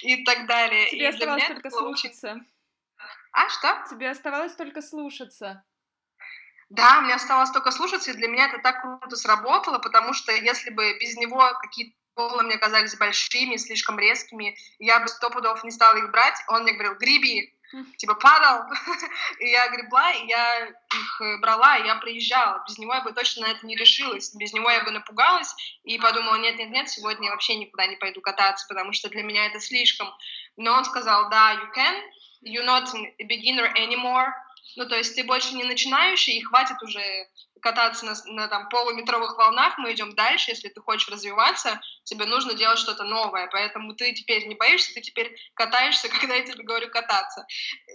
и 0.00 0.24
так 0.24 0.46
далее. 0.46 0.88
Тебе 0.90 1.04
и 1.04 1.08
осталось 1.08 1.46
только 1.46 1.70
слушаться. 1.70 2.40
А, 3.32 3.48
что? 3.48 3.84
Тебе 3.90 4.10
оставалось 4.10 4.54
только 4.54 4.82
слушаться. 4.82 5.64
Да, 6.68 7.00
мне 7.02 7.14
оставалось 7.14 7.50
только 7.50 7.70
слушаться, 7.70 8.10
и 8.10 8.14
для 8.14 8.28
меня 8.28 8.46
это 8.48 8.58
так 8.58 8.80
круто 8.80 9.16
сработало, 9.16 9.78
потому 9.78 10.14
что 10.14 10.32
если 10.32 10.70
бы 10.70 10.98
без 10.98 11.16
него 11.16 11.52
какие-то 11.60 11.94
волны 12.16 12.44
мне 12.44 12.56
казались 12.56 12.96
большими, 12.96 13.56
слишком 13.56 13.98
резкими, 13.98 14.56
я 14.78 15.00
бы 15.00 15.08
сто 15.08 15.30
пудов 15.30 15.64
не 15.64 15.70
стала 15.70 15.96
их 15.96 16.10
брать, 16.10 16.38
он 16.48 16.62
мне 16.62 16.72
говорил, 16.72 16.94
греби, 16.94 17.54
типа 17.96 18.14
падал, 18.14 18.64
и 19.38 19.48
я 19.48 19.68
гребла, 19.68 20.12
и 20.12 20.26
я 20.26 20.66
их 20.66 21.20
э, 21.20 21.38
брала, 21.38 21.78
и 21.78 21.86
я 21.86 21.96
приезжала. 21.96 22.62
Без 22.66 22.78
него 22.78 22.94
я 22.94 23.00
бы 23.00 23.12
точно 23.12 23.46
на 23.46 23.52
это 23.52 23.66
не 23.66 23.76
решилась, 23.76 24.34
без 24.34 24.52
него 24.52 24.70
я 24.70 24.84
бы 24.84 24.90
напугалась 24.90 25.54
и 25.84 25.98
подумала, 25.98 26.36
нет-нет-нет, 26.36 26.88
сегодня 26.88 27.26
я 27.26 27.32
вообще 27.32 27.56
никуда 27.56 27.86
не 27.86 27.96
пойду 27.96 28.20
кататься, 28.20 28.66
потому 28.68 28.92
что 28.92 29.08
для 29.08 29.22
меня 29.22 29.46
это 29.46 29.60
слишком. 29.60 30.08
Но 30.56 30.72
он 30.72 30.84
сказал, 30.84 31.30
да, 31.30 31.54
you 31.54 31.68
can, 31.74 32.02
you're 32.44 32.64
not 32.64 32.88
a 32.94 33.24
beginner 33.24 33.72
anymore, 33.76 34.32
ну, 34.76 34.88
то 34.88 34.96
есть 34.96 35.14
ты 35.14 35.24
больше 35.24 35.54
не 35.54 35.64
начинающий, 35.64 36.38
и 36.38 36.42
хватит 36.42 36.82
уже 36.82 37.02
кататься 37.60 38.04
на, 38.04 38.14
на 38.26 38.48
там, 38.48 38.68
полуметровых 38.68 39.36
волнах, 39.36 39.78
мы 39.78 39.92
идем 39.92 40.14
дальше, 40.14 40.50
если 40.50 40.68
ты 40.68 40.80
хочешь 40.80 41.08
развиваться, 41.08 41.80
тебе 42.04 42.26
нужно 42.26 42.54
делать 42.54 42.78
что-то 42.78 43.04
новое, 43.04 43.48
поэтому 43.52 43.94
ты 43.94 44.12
теперь 44.12 44.46
не 44.48 44.56
боишься, 44.56 44.94
ты 44.94 45.00
теперь 45.00 45.34
катаешься, 45.54 46.08
когда 46.20 46.34
я 46.34 46.42
тебе 46.42 46.64
говорю 46.64 46.90
кататься, 46.90 47.46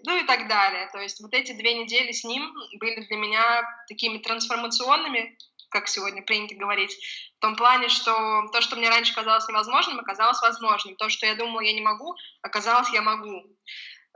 ну 0.05 0.17
и 0.17 0.23
так 0.23 0.47
далее. 0.47 0.89
То 0.91 0.99
есть 0.99 1.19
вот 1.19 1.33
эти 1.33 1.51
две 1.51 1.73
недели 1.73 2.11
с 2.11 2.23
ним 2.23 2.53
были 2.79 3.01
для 3.01 3.17
меня 3.17 3.63
такими 3.87 4.19
трансформационными, 4.19 5.37
как 5.69 5.89
сегодня 5.89 6.21
принято 6.21 6.55
говорить, 6.55 6.95
в 7.37 7.39
том 7.41 7.57
плане, 7.57 7.89
что 7.89 8.47
то, 8.53 8.61
что 8.61 8.77
мне 8.77 8.89
раньше 8.89 9.13
казалось 9.13 9.47
невозможным, 9.49 9.99
оказалось 9.99 10.41
возможным. 10.41 10.95
То, 10.95 11.09
что 11.09 11.25
я 11.25 11.35
думала, 11.35 11.59
я 11.59 11.73
не 11.73 11.81
могу, 11.81 12.15
оказалось, 12.41 12.89
я 12.93 13.01
могу. 13.01 13.43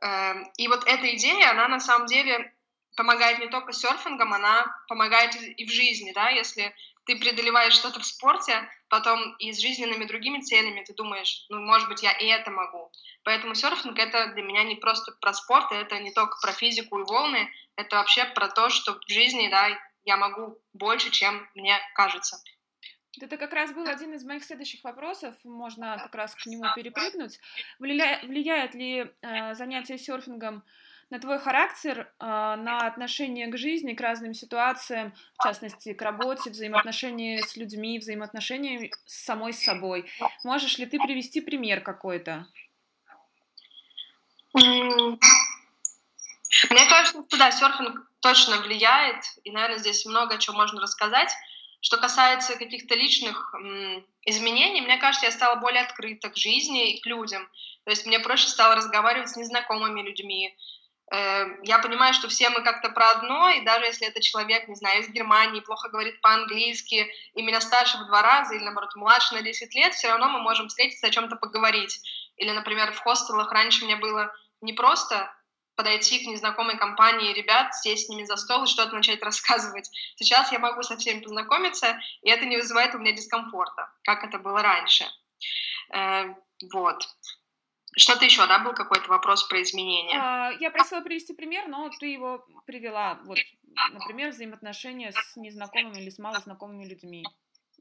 Эм, 0.01 0.51
и 0.57 0.67
вот 0.67 0.83
эта 0.87 1.15
идея, 1.15 1.51
она 1.51 1.67
на 1.67 1.79
самом 1.79 2.07
деле 2.07 2.53
помогает 2.95 3.39
не 3.39 3.47
только 3.47 3.71
серфингом, 3.71 4.33
она 4.33 4.65
помогает 4.87 5.35
и 5.35 5.65
в 5.65 5.71
жизни, 5.71 6.11
да, 6.11 6.29
если 6.29 6.75
ты 7.05 7.15
преодолеваешь 7.17 7.73
что-то 7.73 7.99
в 7.99 8.05
спорте, 8.05 8.69
потом 8.89 9.35
и 9.37 9.51
с 9.51 9.59
жизненными 9.59 10.05
другими 10.05 10.41
целями 10.41 10.83
ты 10.83 10.93
думаешь, 10.93 11.45
ну, 11.49 11.59
может 11.59 11.87
быть, 11.87 12.03
я 12.03 12.11
и 12.11 12.25
это 12.25 12.51
могу. 12.51 12.91
Поэтому 13.23 13.55
серфинг— 13.55 13.97
это 13.99 14.27
для 14.33 14.43
меня 14.43 14.63
не 14.63 14.75
просто 14.75 15.11
про 15.21 15.33
спорт, 15.33 15.71
это 15.71 15.99
не 15.99 16.11
только 16.11 16.37
про 16.41 16.51
физику 16.51 16.99
и 16.99 17.03
волны, 17.03 17.49
это 17.75 17.97
вообще 17.97 18.25
про 18.25 18.47
то, 18.47 18.69
что 18.69 18.93
в 18.93 19.11
жизни, 19.11 19.49
да, 19.49 19.69
я 20.03 20.17
могу 20.17 20.57
больше, 20.73 21.11
чем 21.11 21.47
мне 21.55 21.79
кажется. 21.95 22.37
Это 23.19 23.37
как 23.37 23.51
раз 23.53 23.73
был 23.73 23.87
один 23.87 24.13
из 24.13 24.23
моих 24.23 24.43
следующих 24.43 24.83
вопросов, 24.83 25.35
можно 25.43 25.97
как 26.01 26.15
раз 26.15 26.33
к 26.33 26.45
нему 26.45 26.63
перепрыгнуть. 26.75 27.39
Влияет, 27.77 28.23
влияет 28.23 28.73
ли 28.73 29.11
э, 29.21 29.53
занятие 29.53 29.97
серфингом 29.97 30.63
на 31.09 31.19
твой 31.19 31.39
характер, 31.39 32.09
э, 32.19 32.25
на 32.25 32.87
отношение 32.87 33.47
к 33.47 33.57
жизни, 33.57 33.93
к 33.93 34.01
разным 34.01 34.33
ситуациям, 34.33 35.13
в 35.37 35.43
частности, 35.43 35.93
к 35.93 36.01
работе, 36.01 36.51
взаимоотношения 36.51 37.41
с 37.41 37.57
людьми, 37.57 37.99
взаимоотношения 37.99 38.89
с 39.05 39.25
самой 39.25 39.51
собой? 39.51 40.09
Можешь 40.45 40.77
ли 40.77 40.85
ты 40.85 40.97
привести 40.97 41.41
пример 41.41 41.81
какой-то? 41.81 42.47
Мне 44.53 45.17
кажется, 46.89 47.23
что 47.27 47.37
да, 47.37 47.51
серфинг 47.51 48.09
точно 48.21 48.61
влияет, 48.61 49.23
и, 49.43 49.51
наверное, 49.51 49.79
здесь 49.79 50.05
много 50.05 50.35
о 50.35 50.37
чем 50.37 50.55
можно 50.55 50.79
рассказать. 50.79 51.35
Что 51.81 51.97
касается 51.97 52.57
каких-то 52.57 52.95
личных 52.95 53.53
изменений, 54.23 54.81
мне 54.81 54.97
кажется, 54.97 55.25
я 55.25 55.31
стала 55.31 55.55
более 55.55 55.81
открыта 55.81 56.29
к 56.29 56.37
жизни 56.37 56.93
и 56.93 57.01
к 57.01 57.05
людям. 57.07 57.49
То 57.85 57.89
есть 57.89 58.05
мне 58.05 58.19
проще 58.19 58.47
стало 58.47 58.75
разговаривать 58.75 59.29
с 59.29 59.35
незнакомыми 59.35 60.01
людьми. 60.01 60.55
Э, 61.11 61.45
я 61.63 61.79
понимаю, 61.79 62.13
что 62.13 62.29
все 62.29 62.49
мы 62.49 62.61
как-то 62.61 62.89
про 62.89 63.09
одно, 63.11 63.49
и 63.49 63.61
даже 63.61 63.85
если 63.85 64.07
это 64.07 64.21
человек, 64.21 64.67
не 64.67 64.75
знаю, 64.75 65.01
из 65.01 65.09
Германии, 65.09 65.59
плохо 65.59 65.89
говорит 65.89 66.21
по-английски, 66.21 67.11
и 67.33 67.41
меня 67.41 67.59
старше 67.59 67.97
в 67.97 68.07
два 68.07 68.21
раза, 68.21 68.55
или, 68.55 68.63
наоборот, 68.63 68.95
младше 68.95 69.33
на 69.33 69.41
10 69.41 69.73
лет, 69.75 69.93
все 69.93 70.09
равно 70.09 70.29
мы 70.29 70.39
можем 70.39 70.67
встретиться, 70.67 71.07
о 71.07 71.11
чем-то 71.11 71.35
поговорить. 71.35 71.99
Или, 72.37 72.51
например, 72.51 72.93
в 72.93 72.99
хостелах 72.99 73.51
раньше 73.51 73.85
мне 73.85 73.95
было 73.95 74.33
не 74.61 74.73
просто 74.73 75.33
подойти 75.81 76.23
к 76.23 76.27
незнакомой 76.27 76.77
компании 76.77 77.33
ребят, 77.33 77.73
сесть 77.73 78.05
с 78.05 78.09
ними 78.09 78.23
за 78.23 78.37
стол 78.37 78.65
и 78.65 78.67
что-то 78.67 78.93
начать 78.93 79.23
рассказывать. 79.23 79.89
Сейчас 80.15 80.51
я 80.51 80.59
могу 80.59 80.83
со 80.83 80.95
всеми 80.95 81.21
познакомиться, 81.21 81.99
и 82.21 82.29
это 82.29 82.45
не 82.45 82.57
вызывает 82.57 82.93
у 82.93 82.99
меня 82.99 83.13
дискомфорта, 83.13 83.91
как 84.03 84.23
это 84.23 84.37
было 84.37 84.61
раньше. 84.61 85.05
Э, 85.91 86.35
вот. 86.71 87.03
Что-то 87.97 88.25
еще, 88.25 88.45
да, 88.45 88.59
был 88.59 88.73
какой-то 88.73 89.09
вопрос 89.09 89.43
про 89.45 89.63
изменения? 89.63 90.19
А, 90.21 90.51
я 90.59 90.69
просила 90.69 91.01
привести 91.01 91.33
пример, 91.33 91.67
но 91.67 91.89
ты 91.99 92.05
его 92.05 92.45
привела. 92.67 93.19
Вот, 93.25 93.39
например, 93.91 94.29
взаимоотношения 94.29 95.11
с 95.11 95.35
незнакомыми 95.35 95.97
или 95.97 96.11
с 96.11 96.19
малознакомыми 96.19 96.85
людьми. 96.85 97.25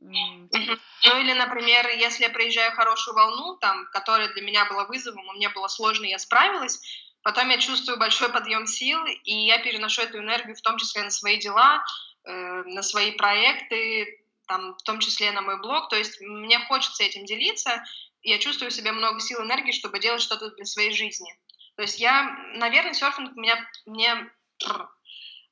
Ну 0.00 1.20
или, 1.20 1.34
например, 1.34 1.86
если 1.88 2.22
я 2.22 2.30
проезжаю 2.30 2.72
хорошую 2.72 3.14
волну, 3.14 3.58
там, 3.58 3.86
которая 3.92 4.32
для 4.32 4.40
меня 4.42 4.64
была 4.64 4.86
вызовом, 4.86 5.22
и 5.32 5.36
мне 5.36 5.50
было 5.50 5.68
сложно, 5.68 6.06
я 6.06 6.18
справилась, 6.18 6.80
потом 7.22 7.48
я 7.50 7.58
чувствую 7.58 7.98
большой 7.98 8.30
подъем 8.30 8.66
сил, 8.66 9.04
и 9.04 9.34
я 9.46 9.58
переношу 9.58 10.02
эту 10.02 10.18
энергию 10.18 10.56
в 10.56 10.60
том 10.60 10.78
числе 10.78 11.02
на 11.02 11.10
свои 11.10 11.38
дела, 11.38 11.84
э, 12.24 12.62
на 12.64 12.82
свои 12.82 13.12
проекты, 13.12 14.24
там, 14.46 14.74
в 14.76 14.82
том 14.82 14.98
числе 14.98 15.30
на 15.32 15.42
мой 15.42 15.60
блог. 15.60 15.88
То 15.88 15.96
есть 15.96 16.20
мне 16.20 16.58
хочется 16.60 17.04
этим 17.04 17.24
делиться, 17.24 17.84
я 18.22 18.38
чувствую 18.38 18.70
в 18.70 18.74
себе 18.74 18.92
много 18.92 19.20
сил 19.20 19.40
и 19.40 19.44
энергии, 19.44 19.72
чтобы 19.72 19.98
делать 19.98 20.22
что-то 20.22 20.50
для 20.50 20.64
своей 20.64 20.92
жизни. 20.92 21.32
То 21.76 21.82
есть 21.82 21.98
я, 22.00 22.24
наверное, 22.54 22.92
серфинг 22.92 23.36
меня, 23.36 23.56
мне... 23.86 24.30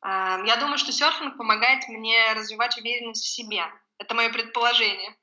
Э, 0.02 0.42
я 0.46 0.56
думаю, 0.56 0.78
что 0.78 0.92
серфинг 0.92 1.36
помогает 1.36 1.88
мне 1.88 2.32
развивать 2.34 2.76
уверенность 2.78 3.24
в 3.24 3.28
себе. 3.28 3.64
Это 3.98 4.14
мое 4.14 4.30
предположение. 4.30 5.16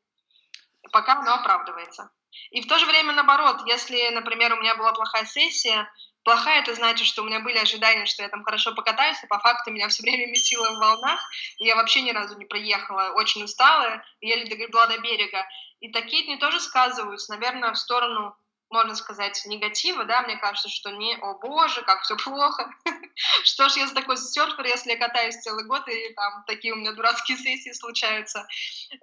Пока 0.91 1.19
оно 1.19 1.35
оправдывается. 1.35 2.11
И 2.51 2.61
в 2.61 2.67
то 2.67 2.77
же 2.77 2.85
время 2.85 3.13
наоборот, 3.13 3.61
если, 3.67 4.09
например, 4.09 4.53
у 4.53 4.61
меня 4.61 4.75
была 4.75 4.93
плохая 4.93 5.25
сессия, 5.25 5.89
плохая 6.25 6.61
это 6.61 6.75
значит, 6.75 7.07
что 7.07 7.21
у 7.21 7.25
меня 7.25 7.39
были 7.39 7.57
ожидания, 7.57 8.05
что 8.05 8.23
я 8.23 8.29
там 8.29 8.43
хорошо 8.43 8.73
покатаюсь, 8.73 9.23
а 9.23 9.27
по 9.27 9.39
факту 9.39 9.71
меня 9.71 9.87
все 9.87 10.03
время 10.03 10.27
месило 10.27 10.71
в 10.71 10.79
волнах, 10.79 11.21
и 11.59 11.65
я 11.65 11.75
вообще 11.75 12.01
ни 12.01 12.11
разу 12.11 12.37
не 12.37 12.45
проехала, 12.45 13.13
очень 13.15 13.43
устала, 13.43 14.03
еле 14.19 14.45
догребла 14.45 14.87
до 14.87 14.97
берега. 14.97 15.47
И 15.79 15.91
такие 15.91 16.25
дни 16.25 16.37
тоже 16.37 16.59
сказываются, 16.59 17.31
наверное, 17.31 17.71
в 17.71 17.77
сторону 17.77 18.35
можно 18.69 18.95
сказать, 18.95 19.41
негатива, 19.45 20.05
да, 20.05 20.21
мне 20.23 20.37
кажется, 20.37 20.69
что 20.69 20.91
не, 20.91 21.15
о 21.15 21.35
боже, 21.35 21.83
как 21.83 22.01
все 22.01 22.15
плохо, 22.17 22.69
что 23.43 23.69
ж 23.69 23.77
я 23.77 23.87
за 23.87 23.93
такой 23.93 24.17
серфер, 24.17 24.65
если 24.65 24.91
я 24.91 24.97
катаюсь 24.97 25.37
целый 25.37 25.65
год, 25.65 25.87
и 25.87 26.13
там 26.13 26.43
такие 26.47 26.73
у 26.73 26.77
меня 26.77 26.93
дурацкие 26.93 27.37
сессии 27.37 27.71
случаются. 27.73 28.47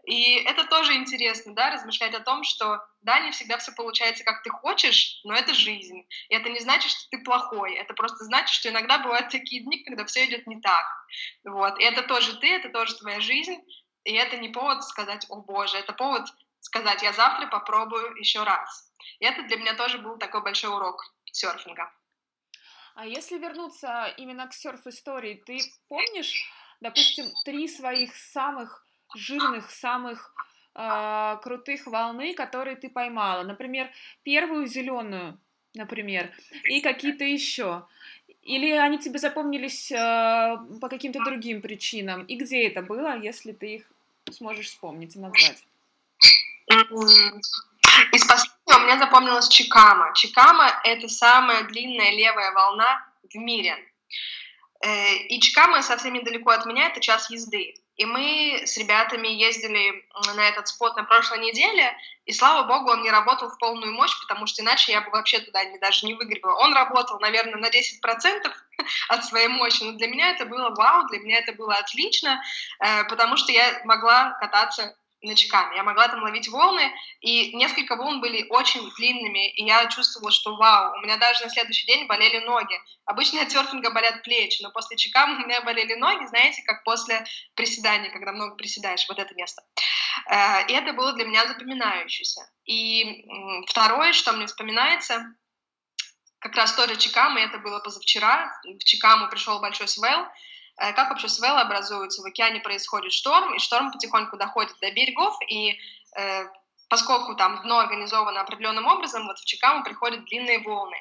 И 0.04 0.34
это 0.34 0.64
тоже 0.64 0.94
интересно, 0.94 1.54
да, 1.54 1.70
размышлять 1.70 2.14
о 2.14 2.20
том, 2.20 2.42
что 2.44 2.80
да, 3.02 3.20
не 3.20 3.30
всегда 3.30 3.58
все 3.58 3.72
получается, 3.72 4.24
как 4.24 4.42
ты 4.42 4.50
хочешь, 4.50 5.20
но 5.24 5.34
это 5.34 5.54
жизнь. 5.54 6.06
И 6.28 6.34
это 6.34 6.48
не 6.48 6.60
значит, 6.60 6.90
что 6.90 7.08
ты 7.10 7.18
плохой, 7.18 7.74
это 7.74 7.94
просто 7.94 8.24
значит, 8.24 8.50
что 8.50 8.68
иногда 8.68 8.98
бывают 8.98 9.30
такие 9.30 9.62
дни, 9.62 9.82
когда 9.84 10.04
все 10.04 10.26
идет 10.26 10.46
не 10.46 10.60
так. 10.60 10.86
Вот. 11.44 11.78
И 11.78 11.84
это 11.84 12.02
тоже 12.02 12.36
ты, 12.38 12.52
это 12.52 12.68
тоже 12.68 12.96
твоя 12.96 13.20
жизнь, 13.20 13.56
и 14.04 14.12
это 14.14 14.36
не 14.36 14.48
повод 14.48 14.82
сказать, 14.84 15.26
о 15.28 15.36
боже, 15.36 15.78
это 15.78 15.92
повод 15.92 16.26
сказать, 16.60 17.02
я 17.02 17.12
завтра 17.12 17.46
попробую 17.48 18.16
еще 18.16 18.42
раз. 18.42 18.91
И 19.20 19.24
это 19.24 19.42
для 19.42 19.56
меня 19.56 19.74
тоже 19.74 19.98
был 19.98 20.18
такой 20.18 20.42
большой 20.42 20.74
урок 20.74 21.14
серфинга. 21.30 21.92
А 22.94 23.06
если 23.06 23.38
вернуться 23.38 24.12
именно 24.18 24.46
к 24.46 24.52
серф-истории, 24.52 25.42
ты 25.46 25.58
помнишь, 25.88 26.50
допустим, 26.80 27.26
три 27.44 27.66
своих 27.68 28.14
самых 28.14 28.84
жирных, 29.14 29.70
самых 29.70 30.34
э, 30.74 31.38
крутых 31.42 31.86
волны, 31.86 32.34
которые 32.34 32.76
ты 32.76 32.90
поймала? 32.90 33.44
Например, 33.44 33.90
первую 34.22 34.66
зеленую, 34.66 35.40
например, 35.74 36.30
и 36.64 36.80
какие-то 36.80 37.24
еще. 37.24 37.86
Или 38.42 38.72
они 38.72 38.98
тебе 38.98 39.18
запомнились 39.18 39.90
э, 39.90 40.56
по 40.80 40.88
каким-то 40.88 41.20
другим 41.24 41.62
причинам? 41.62 42.24
И 42.24 42.36
где 42.36 42.66
это 42.66 42.82
было, 42.82 43.16
если 43.18 43.52
ты 43.52 43.76
их 43.76 43.92
сможешь 44.30 44.66
вспомнить 44.66 45.16
и 45.16 45.18
назвать? 45.18 45.64
Из 48.12 48.26
последнего 48.72 48.78
мне 48.78 48.98
запомнилась 48.98 49.48
Чикама. 49.48 50.12
Чикама— 50.14 50.80
это 50.84 51.08
самая 51.08 51.64
длинная 51.64 52.10
левая 52.12 52.52
волна 52.52 53.04
в 53.22 53.36
мире. 53.36 53.76
Э, 54.84 55.14
и 55.28 55.40
Чикама 55.40 55.82
совсем 55.82 56.14
недалеко 56.14 56.50
от 56.50 56.66
меня, 56.66 56.88
это 56.88 57.00
час 57.00 57.30
езды. 57.30 57.74
И 57.96 58.06
мы 58.06 58.62
с 58.64 58.78
ребятами 58.78 59.28
ездили 59.28 60.04
на 60.34 60.48
этот 60.48 60.66
спот 60.66 60.96
на 60.96 61.04
прошлой 61.04 61.38
неделе, 61.40 61.94
и 62.24 62.32
слава 62.32 62.66
богу, 62.66 62.90
он 62.90 63.02
не 63.02 63.10
работал 63.10 63.50
в 63.50 63.58
полную 63.58 63.92
мощь, 63.92 64.18
потому 64.20 64.46
что 64.46 64.62
иначе 64.62 64.92
я 64.92 65.02
бы 65.02 65.10
вообще 65.10 65.40
туда 65.40 65.62
не, 65.64 65.78
даже 65.78 66.06
не 66.06 66.14
выгребла. 66.14 66.54
Он 66.54 66.72
работал, 66.72 67.20
наверное, 67.20 67.56
на 67.56 67.68
10% 67.68 67.70
от 69.08 69.24
своей 69.24 69.48
мощи, 69.48 69.82
но 69.84 69.92
для 69.92 70.08
меня 70.08 70.30
это 70.30 70.46
было 70.46 70.70
вау, 70.70 71.06
для 71.08 71.18
меня 71.20 71.38
это 71.38 71.52
было 71.52 71.74
отлично, 71.74 72.42
э, 72.80 73.04
потому 73.04 73.36
что 73.36 73.52
я 73.52 73.82
могла 73.84 74.30
кататься 74.40 74.96
ночками. 75.22 75.76
Я 75.76 75.82
могла 75.82 76.08
там 76.08 76.22
ловить 76.22 76.48
волны, 76.48 76.92
и 77.20 77.54
несколько 77.56 77.96
волн 77.96 78.20
были 78.20 78.46
очень 78.50 78.88
длинными, 78.96 79.50
и 79.54 79.64
я 79.64 79.86
чувствовала, 79.86 80.30
что 80.30 80.56
вау, 80.56 80.96
у 80.96 81.00
меня 81.02 81.16
даже 81.16 81.44
на 81.44 81.50
следующий 81.50 81.86
день 81.86 82.06
болели 82.06 82.44
ноги. 82.44 82.74
Обычно 83.04 83.42
от 83.42 83.50
серфинга 83.50 83.90
болят 83.90 84.22
плечи, 84.22 84.62
но 84.62 84.70
после 84.70 84.96
чекам 84.96 85.36
у 85.36 85.46
меня 85.46 85.60
болели 85.62 85.94
ноги, 85.94 86.26
знаете, 86.26 86.62
как 86.62 86.84
после 86.84 87.24
приседания, 87.54 88.10
когда 88.10 88.32
много 88.32 88.56
приседаешь, 88.56 89.06
вот 89.08 89.18
это 89.18 89.34
место. 89.34 89.62
Э, 90.28 90.66
и 90.66 90.72
это 90.72 90.92
было 90.92 91.12
для 91.12 91.24
меня 91.24 91.46
запоминающееся. 91.46 92.42
И 92.64 93.24
второе, 93.68 94.12
что 94.12 94.32
мне 94.32 94.46
вспоминается, 94.46 95.34
как 96.42 96.56
раз 96.56 96.72
тоже 96.74 96.96
Чикам, 96.96 97.38
и 97.38 97.42
это 97.42 97.58
было 97.58 97.78
позавчера. 97.78 98.52
В 98.64 98.84
Чикаму 98.84 99.28
пришел 99.30 99.60
большой 99.60 99.86
свел, 99.86 100.26
как 100.76 101.10
вообще 101.10 101.28
свеллы 101.28 101.60
образуются? 101.60 102.22
В 102.22 102.26
океане 102.26 102.60
происходит 102.60 103.12
шторм, 103.12 103.54
и 103.54 103.58
шторм 103.58 103.92
потихоньку 103.92 104.36
доходит 104.36 104.74
до 104.80 104.90
берегов, 104.90 105.36
и 105.48 105.78
э, 106.16 106.44
поскольку 106.88 107.34
там 107.34 107.62
дно 107.62 107.78
организовано 107.78 108.40
определенным 108.40 108.86
образом, 108.86 109.26
вот 109.26 109.38
в 109.38 109.44
Чикаму 109.44 109.82
приходят 109.82 110.24
длинные 110.24 110.58
волны. 110.58 110.96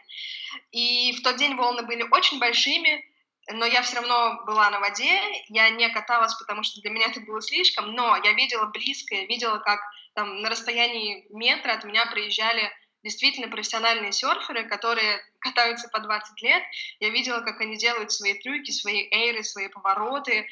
И 0.71 1.13
в 1.13 1.21
тот 1.21 1.37
день 1.37 1.55
волны 1.55 1.83
были 1.83 2.03
очень 2.03 2.39
большими, 2.39 3.03
но 3.49 3.65
я 3.65 3.81
все 3.81 3.97
равно 3.97 4.41
была 4.45 4.69
на 4.69 4.79
воде, 4.79 5.19
я 5.49 5.69
не 5.69 5.89
каталась, 5.89 6.33
потому 6.35 6.63
что 6.63 6.79
для 6.81 6.91
меня 6.91 7.07
это 7.07 7.19
было 7.19 7.41
слишком, 7.41 7.93
но 7.93 8.15
я 8.23 8.33
видела 8.33 8.67
близко, 8.67 9.15
я 9.15 9.25
видела, 9.25 9.57
как 9.57 9.79
там 10.13 10.41
на 10.41 10.49
расстоянии 10.49 11.25
метра 11.29 11.73
от 11.73 11.83
меня 11.83 12.05
приезжали 12.05 12.71
действительно 13.03 13.47
профессиональные 13.47 14.11
серферы, 14.11 14.67
которые 14.67 15.21
катаются 15.39 15.89
по 15.89 15.99
20 15.99 16.41
лет. 16.41 16.63
Я 16.99 17.09
видела, 17.09 17.41
как 17.41 17.59
они 17.61 17.77
делают 17.77 18.11
свои 18.11 18.33
трюки, 18.35 18.71
свои 18.71 19.07
эйры, 19.11 19.43
свои 19.43 19.67
повороты. 19.67 20.47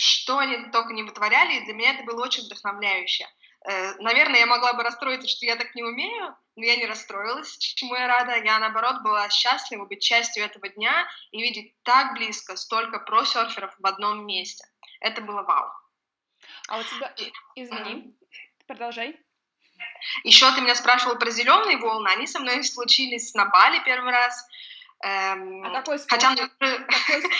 что 0.00 0.38
они 0.38 0.70
только 0.70 0.92
не 0.92 1.02
вытворяли, 1.02 1.56
и 1.56 1.64
для 1.64 1.74
меня 1.74 1.94
это 1.94 2.04
было 2.04 2.22
очень 2.22 2.44
вдохновляюще. 2.44 3.26
Э, 3.68 3.94
наверное, 3.98 4.40
я 4.40 4.46
могла 4.46 4.72
бы 4.74 4.84
расстроиться, 4.84 5.28
что 5.28 5.44
я 5.44 5.56
так 5.56 5.74
не 5.74 5.82
умею, 5.82 6.36
но 6.54 6.64
я 6.64 6.76
не 6.76 6.86
расстроилась, 6.86 7.58
чему 7.58 7.94
я 7.96 8.06
рада. 8.06 8.36
Я, 8.36 8.58
наоборот, 8.58 9.02
была 9.02 9.28
счастлива 9.28 9.84
быть 9.86 10.02
частью 10.02 10.44
этого 10.44 10.68
дня 10.68 11.08
и 11.32 11.40
видеть 11.40 11.74
так 11.82 12.14
близко 12.14 12.56
столько 12.56 13.00
про-серферов 13.00 13.74
в 13.78 13.86
одном 13.86 14.26
месте. 14.26 14.64
Это 15.00 15.20
было 15.20 15.42
вау. 15.42 15.70
А 16.68 16.78
у 16.78 16.82
тебя... 16.82 17.14
Извини, 17.56 18.14
продолжай. 18.66 19.18
Еще 20.24 20.50
ты 20.52 20.60
меня 20.60 20.74
спрашивал 20.74 21.16
про 21.16 21.30
зеленые 21.30 21.78
волны. 21.78 22.08
Они 22.08 22.26
со 22.26 22.40
мной 22.40 22.62
случились 22.64 23.34
на 23.34 23.46
Бали 23.46 23.80
первый 23.84 24.12
раз. 24.12 24.46
Эм, 25.04 25.64
а 25.64 25.70
какой 25.70 25.98
спорт? 25.98 26.22
Хотя 26.22 26.48
какой, 26.58 26.78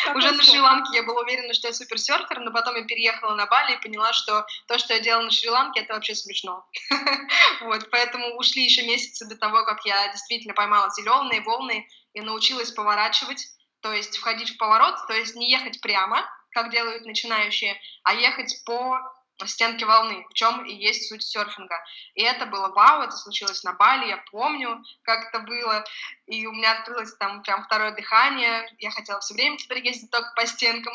какой 0.04 0.16
уже 0.16 0.30
на 0.30 0.42
Шри-Ланке 0.42 0.96
я 0.96 1.02
была 1.02 1.22
уверена, 1.22 1.52
что 1.54 1.66
я 1.66 1.74
суперсерфер, 1.74 2.38
но 2.40 2.52
потом 2.52 2.76
я 2.76 2.84
переехала 2.84 3.34
на 3.34 3.46
Бали 3.46 3.74
и 3.74 3.80
поняла, 3.80 4.12
что 4.12 4.46
то, 4.68 4.78
что 4.78 4.94
я 4.94 5.00
делала 5.00 5.24
на 5.24 5.30
Шри-Ланке, 5.30 5.80
это 5.80 5.94
вообще 5.94 6.14
смешно. 6.14 6.64
вот, 7.62 7.90
поэтому 7.90 8.36
ушли 8.36 8.64
еще 8.64 8.86
месяцы 8.86 9.26
до 9.28 9.36
того, 9.36 9.64
как 9.64 9.84
я 9.84 10.08
действительно 10.08 10.54
поймала 10.54 10.88
зеленые 10.90 11.40
волны 11.40 11.88
и 12.12 12.20
научилась 12.20 12.70
поворачивать, 12.70 13.44
то 13.80 13.92
есть 13.92 14.16
входить 14.18 14.54
в 14.54 14.56
поворот, 14.56 14.94
то 15.08 15.14
есть 15.14 15.34
не 15.34 15.50
ехать 15.50 15.80
прямо, 15.80 16.24
как 16.52 16.70
делают 16.70 17.06
начинающие, 17.06 17.80
а 18.04 18.14
ехать 18.14 18.62
по 18.64 19.00
стенки 19.46 19.84
волны, 19.84 20.26
в 20.30 20.34
чем 20.34 20.64
и 20.64 20.72
есть 20.72 21.08
суть 21.08 21.22
серфинга. 21.22 21.82
И 22.14 22.22
это 22.22 22.46
было 22.46 22.68
вау, 22.68 23.02
это 23.02 23.16
случилось 23.16 23.62
на 23.64 23.72
Бали, 23.72 24.08
я 24.08 24.16
помню, 24.30 24.82
как 25.02 25.28
это 25.28 25.40
было, 25.40 25.84
и 26.26 26.46
у 26.46 26.52
меня 26.52 26.72
открылось 26.72 27.14
там 27.16 27.42
прям 27.42 27.64
второе 27.64 27.92
дыхание, 27.92 28.68
я 28.78 28.90
хотела 28.90 29.20
все 29.20 29.34
время 29.34 29.56
теперь 29.56 29.86
ездить 29.86 30.10
только 30.10 30.32
по 30.34 30.46
стенкам. 30.46 30.94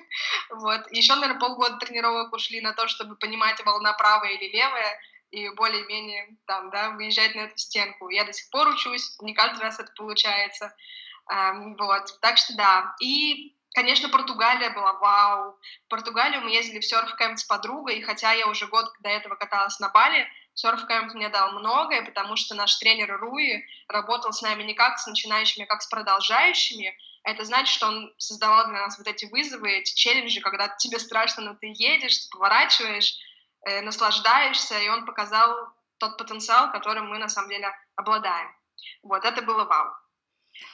вот. 0.50 0.90
Еще, 0.90 1.14
наверное, 1.14 1.40
полгода 1.40 1.76
тренировок 1.78 2.32
ушли 2.32 2.60
на 2.60 2.72
то, 2.72 2.88
чтобы 2.88 3.16
понимать, 3.16 3.64
волна 3.64 3.92
правая 3.92 4.32
или 4.32 4.50
левая, 4.50 4.98
и 5.30 5.48
более-менее 5.50 6.36
там, 6.46 6.70
да, 6.70 6.90
выезжать 6.90 7.34
на 7.34 7.40
эту 7.40 7.56
стенку. 7.56 8.10
Я 8.10 8.24
до 8.24 8.32
сих 8.32 8.50
пор 8.50 8.68
учусь, 8.68 9.16
не 9.20 9.34
каждый 9.34 9.62
раз 9.62 9.80
это 9.80 9.90
получается. 9.96 10.74
Вот, 11.26 12.20
так 12.20 12.36
что 12.36 12.54
да. 12.56 12.94
И 13.00 13.51
Конечно, 13.74 14.10
Португалия 14.10 14.70
была 14.70 14.92
вау. 14.94 15.58
В 15.86 15.88
Португалию 15.88 16.42
мы 16.42 16.50
ездили 16.50 16.80
в 16.80 16.84
серф-кэмп 16.84 17.38
с 17.38 17.44
подругой, 17.44 17.96
и 17.96 18.02
хотя 18.02 18.32
я 18.32 18.46
уже 18.46 18.66
год 18.66 18.92
до 19.00 19.08
этого 19.08 19.34
каталась 19.34 19.80
на 19.80 19.88
Бали, 19.88 20.28
серф-кэмп 20.54 21.14
мне 21.14 21.30
дал 21.30 21.52
многое, 21.52 22.04
потому 22.04 22.36
что 22.36 22.54
наш 22.54 22.76
тренер 22.76 23.18
Руи 23.18 23.64
работал 23.88 24.32
с 24.32 24.42
нами 24.42 24.62
не 24.64 24.74
как 24.74 24.98
с 24.98 25.06
начинающими, 25.06 25.64
а 25.64 25.68
как 25.68 25.80
с 25.80 25.86
продолжающими. 25.86 26.94
Это 27.24 27.44
значит, 27.44 27.74
что 27.74 27.86
он 27.86 28.12
создавал 28.18 28.66
для 28.66 28.80
нас 28.80 28.98
вот 28.98 29.06
эти 29.06 29.24
вызовы, 29.24 29.70
эти 29.70 29.94
челленджи, 29.94 30.40
когда 30.40 30.68
тебе 30.68 30.98
страшно, 30.98 31.42
но 31.42 31.54
ты 31.54 31.72
едешь, 31.74 32.18
ты 32.18 32.28
поворачиваешь, 32.30 33.16
э, 33.64 33.80
наслаждаешься, 33.80 34.78
и 34.80 34.88
он 34.88 35.06
показал 35.06 35.68
тот 35.96 36.18
потенциал, 36.18 36.70
которым 36.72 37.08
мы 37.08 37.18
на 37.18 37.28
самом 37.28 37.48
деле 37.48 37.72
обладаем. 37.96 38.54
Вот, 39.02 39.24
это 39.24 39.40
было 39.40 39.64
вау. 39.64 39.94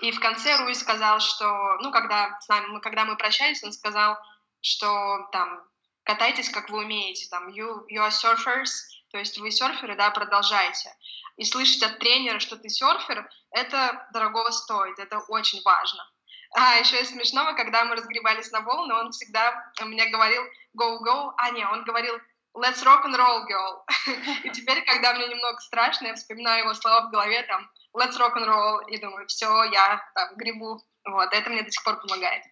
И 0.00 0.11
в 0.11 0.20
конце 0.20 0.56
Руи 0.56 0.75
сказал, 0.75 1.20
что, 1.20 1.78
ну, 1.80 1.90
когда, 1.90 2.38
с 2.40 2.49
нами, 2.49 2.80
когда 2.80 3.04
мы 3.04 3.16
прощались, 3.16 3.62
он 3.62 3.73
сказал, 3.73 4.18
что 4.61 5.28
там 5.32 5.62
катайтесь, 6.04 6.50
как 6.50 6.70
вы 6.70 6.78
умеете, 6.78 7.28
там, 7.30 7.49
you, 7.49 7.85
you 7.88 8.00
are 8.00 8.11
surfers, 8.11 8.70
то 9.11 9.18
есть 9.18 9.38
вы 9.38 9.50
серферы, 9.50 9.97
да, 9.97 10.11
продолжайте. 10.11 10.94
И 11.37 11.44
слышать 11.44 11.82
от 11.82 11.99
тренера, 11.99 12.38
что 12.38 12.56
ты 12.56 12.68
серфер, 12.68 13.28
это 13.50 14.08
дорогого 14.12 14.50
стоит, 14.50 14.99
это 14.99 15.18
очень 15.28 15.62
важно. 15.62 16.08
А 16.56 16.76
еще 16.76 17.00
из 17.00 17.11
смешного, 17.11 17.52
когда 17.52 17.85
мы 17.85 17.97
разгревались 17.97 18.50
на 18.50 18.61
волны, 18.61 18.94
он 18.94 19.11
всегда 19.11 19.73
мне 19.80 20.06
говорил 20.06 20.42
go, 20.78 20.99
go, 21.06 21.32
а 21.37 21.50
не, 21.50 21.64
он 21.66 21.85
говорил 21.85 22.18
let's 22.54 22.82
rock 22.82 23.04
and 23.04 23.16
roll, 23.16 23.44
girl. 23.47 23.85
И 24.44 24.50
теперь, 24.50 24.85
когда 24.85 25.14
мне 25.14 25.28
немного 25.28 25.61
страшно, 25.61 26.08
я 26.08 26.14
вспоминаю 26.14 26.64
его 26.64 26.75
слова 26.75 27.06
в 27.06 27.11
голове, 27.11 27.42
там, 27.44 27.70
let's 27.98 28.16
rock 28.18 28.36
and 28.36 28.46
roll, 28.46 28.88
и 28.88 28.98
думаю, 28.98 29.26
все, 29.26 29.64
я 29.64 30.00
там 30.14 30.36
грибу. 30.36 30.80
Вот, 31.04 31.32
это 31.32 31.50
мне 31.50 31.62
до 31.62 31.70
сих 31.70 31.82
пор 31.84 32.00
помогает. 32.00 32.44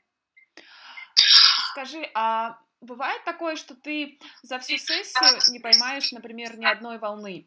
Скажи, 1.73 2.09
а 2.15 2.59
бывает 2.81 3.23
такое, 3.25 3.57
что 3.57 3.75
ты 3.75 4.19
за 4.43 4.59
всю 4.59 4.79
сессию 4.79 5.53
не 5.53 5.61
поймаешь, 5.61 6.13
например, 6.13 6.59
ни 6.59 6.65
одной 6.65 6.99
волны? 6.99 7.47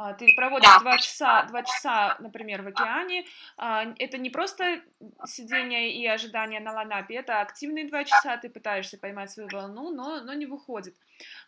А, 0.00 0.14
ты 0.14 0.32
проводишь 0.36 0.70
да. 0.70 0.78
два 0.78 0.98
часа, 0.98 1.42
два 1.44 1.64
часа, 1.64 2.16
например, 2.20 2.62
в 2.62 2.68
океане. 2.68 3.24
А, 3.56 3.84
это 3.98 4.16
не 4.16 4.30
просто 4.30 4.80
сидение 5.26 5.92
и 5.92 6.06
ожидание 6.06 6.60
на 6.60 6.72
ланапе, 6.72 7.16
это 7.16 7.40
активные 7.40 7.88
два 7.88 8.04
часа, 8.04 8.36
ты 8.36 8.48
пытаешься 8.48 8.96
поймать 8.96 9.32
свою 9.32 9.48
волну, 9.48 9.90
но, 9.90 10.20
но 10.20 10.34
не 10.34 10.46
выходит. 10.46 10.94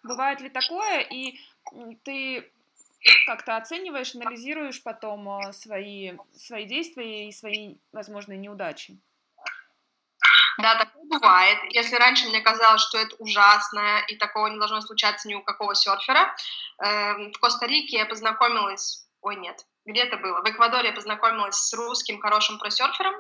Бывает 0.02 0.40
ли 0.40 0.48
такое, 0.48 0.98
и 0.98 1.38
ты 2.02 2.50
как-то 3.26 3.56
оцениваешь, 3.56 4.14
анализируешь 4.14 4.82
потом 4.82 5.28
э, 5.28 5.52
свои, 5.52 6.12
свои 6.36 6.64
действия 6.66 7.28
и 7.28 7.32
свои 7.32 7.76
возможные 7.92 8.38
неудачи. 8.38 9.00
Да, 10.58 10.76
такое 10.76 11.04
бывает. 11.04 11.58
Если 11.70 11.96
раньше 11.96 12.28
мне 12.28 12.40
казалось, 12.40 12.82
что 12.82 12.98
это 12.98 13.16
ужасно, 13.16 14.00
и 14.08 14.16
такого 14.16 14.48
не 14.48 14.58
должно 14.58 14.80
случаться 14.82 15.28
ни 15.28 15.34
у 15.34 15.42
какого 15.42 15.74
серфера, 15.74 16.34
э, 16.82 17.30
в 17.30 17.38
Коста-Рике 17.40 17.98
я 17.98 18.06
познакомилась... 18.06 19.06
Ой, 19.22 19.36
нет, 19.36 19.66
где 19.90 20.02
это 20.02 20.16
было? 20.16 20.40
В 20.40 20.50
Эквадоре 20.50 20.88
я 20.88 20.94
познакомилась 20.94 21.56
с 21.56 21.72
русским 21.74 22.20
хорошим 22.20 22.58
просерфером, 22.58 23.14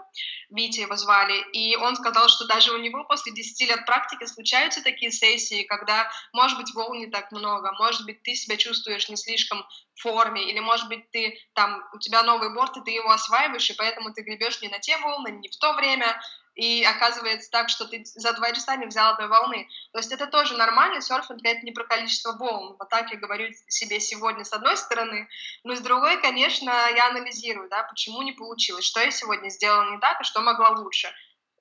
Витя 0.50 0.80
его 0.80 0.96
звали, 0.96 1.44
и 1.52 1.76
он 1.76 1.96
сказал, 1.96 2.28
что 2.28 2.46
даже 2.46 2.72
у 2.72 2.78
него 2.78 3.04
после 3.04 3.32
10 3.32 3.68
лет 3.68 3.86
практики 3.86 4.24
случаются 4.24 4.82
такие 4.82 5.10
сессии, 5.10 5.64
когда, 5.64 6.10
может 6.32 6.58
быть, 6.58 6.72
волн 6.74 6.98
не 6.98 7.06
так 7.06 7.30
много, 7.32 7.72
может 7.78 8.04
быть, 8.04 8.22
ты 8.22 8.34
себя 8.34 8.56
чувствуешь 8.56 9.08
не 9.08 9.16
слишком 9.16 9.64
в 9.94 10.02
форме, 10.02 10.48
или, 10.48 10.60
может 10.60 10.88
быть, 10.88 11.10
ты 11.10 11.38
там, 11.54 11.82
у 11.92 11.98
тебя 11.98 12.22
новый 12.22 12.52
борт, 12.54 12.76
и 12.76 12.82
ты 12.82 12.90
его 12.90 13.10
осваиваешь, 13.10 13.70
и 13.70 13.74
поэтому 13.74 14.12
ты 14.12 14.22
гребешь 14.22 14.60
не 14.62 14.68
на 14.68 14.78
те 14.78 14.96
волны, 14.98 15.30
не 15.30 15.48
в 15.48 15.56
то 15.58 15.72
время, 15.74 16.20
и 16.60 16.84
оказывается 16.84 17.50
так, 17.50 17.70
что 17.70 17.86
ты 17.86 18.04
за 18.04 18.34
два 18.34 18.52
часа 18.52 18.76
не 18.76 18.84
взял 18.84 19.14
одной 19.14 19.28
волны. 19.28 19.66
То 19.92 19.98
есть 19.98 20.12
это 20.12 20.26
тоже 20.26 20.58
нормально, 20.58 21.00
серфинг 21.00 21.40
это 21.42 21.64
не 21.64 21.72
про 21.72 21.84
количество 21.84 22.32
волн. 22.32 22.76
Вот 22.78 22.90
так 22.90 23.10
я 23.10 23.16
говорю 23.16 23.50
себе 23.68 23.98
сегодня 23.98 24.44
с 24.44 24.52
одной 24.52 24.76
стороны, 24.76 25.26
но 25.64 25.74
с 25.74 25.80
другой, 25.80 26.20
конечно, 26.20 26.70
я 26.94 27.08
анализирую, 27.08 27.70
да, 27.70 27.84
почему 27.84 28.20
не 28.20 28.32
получилось, 28.32 28.84
что 28.84 29.00
я 29.00 29.10
сегодня 29.10 29.48
сделала 29.48 29.90
не 29.90 29.98
так, 30.00 30.20
и 30.20 30.24
что 30.24 30.42
могла 30.42 30.68
лучше. 30.68 31.10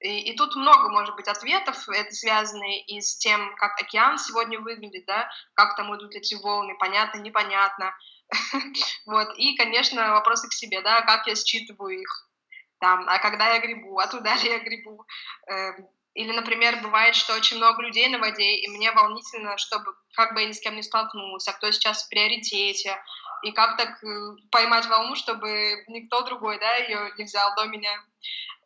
И, 0.01 0.31
и 0.31 0.35
тут 0.35 0.57
много, 0.57 0.89
может 0.89 1.15
быть, 1.15 1.29
ответов, 1.29 1.87
это 1.87 2.13
связано 2.13 2.65
и 2.65 2.99
с 2.99 3.17
тем, 3.19 3.55
как 3.55 3.79
океан 3.81 4.17
сегодня 4.17 4.59
выглядит, 4.59 5.05
да, 5.05 5.29
как 5.53 5.77
там 5.77 5.95
идут 5.95 6.13
эти 6.13 6.35
волны, 6.35 6.75
понятно, 6.77 7.19
непонятно. 7.19 7.95
Вот, 9.05 9.29
и, 9.37 9.55
конечно, 9.55 10.11
вопросы 10.11 10.49
к 10.49 10.53
себе, 10.53 10.81
да, 10.81 11.01
как 11.01 11.25
я 11.25 11.35
считываю 11.35 12.01
их, 12.01 12.28
там, 12.79 13.05
а 13.07 13.19
когда 13.19 13.53
я 13.53 13.59
грибу, 13.59 13.99
а 13.99 14.07
туда 14.07 14.35
ли 14.35 14.49
я 14.49 14.59
грибу. 14.59 15.05
Эм, 15.47 15.87
или, 16.15 16.31
например, 16.31 16.81
бывает, 16.81 17.15
что 17.15 17.35
очень 17.35 17.57
много 17.57 17.81
людей 17.81 18.09
на 18.09 18.19
воде, 18.19 18.55
и 18.55 18.67
мне 18.69 18.91
волнительно, 18.91 19.57
чтобы 19.57 19.93
как 20.15 20.33
бы 20.33 20.41
я 20.41 20.47
ни 20.47 20.51
с 20.53 20.59
кем 20.59 20.75
не 20.75 20.83
столкнулась, 20.83 21.47
а 21.47 21.53
кто 21.53 21.71
сейчас 21.71 22.03
в 22.03 22.09
приоритете, 22.09 22.97
и 23.43 23.51
как 23.51 23.77
так 23.77 24.03
э, 24.03 24.35
поймать 24.51 24.87
волну, 24.87 25.15
чтобы 25.15 25.83
никто 25.87 26.23
другой, 26.23 26.59
да, 26.59 26.75
ее 26.75 27.13
не 27.17 27.23
взял 27.23 27.53
до 27.55 27.65
меня. 27.65 27.91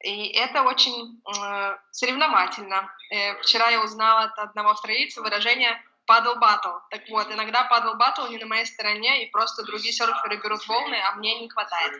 И 0.03 0.29
это 0.29 0.63
очень 0.63 1.21
э, 1.27 1.77
соревновательно. 1.91 2.89
Э, 3.11 3.39
вчера 3.41 3.69
я 3.69 3.83
узнала 3.83 4.23
от 4.23 4.39
одного 4.39 4.71
австралийца 4.71 5.21
выражение 5.21 5.81
падал 6.05 6.35
батл. 6.37 6.69
Так 6.89 7.09
вот, 7.09 7.31
иногда 7.31 7.63
падал 7.63 7.95
батл 7.95 8.27
не 8.27 8.37
на 8.37 8.45
моей 8.45 8.65
стороне, 8.65 9.23
и 9.25 9.31
просто 9.31 9.63
другие 9.63 9.93
серферы 9.93 10.37
берут 10.37 10.67
волны, 10.67 10.95
а 10.95 11.15
мне 11.15 11.39
не 11.39 11.49
хватает. 11.49 11.93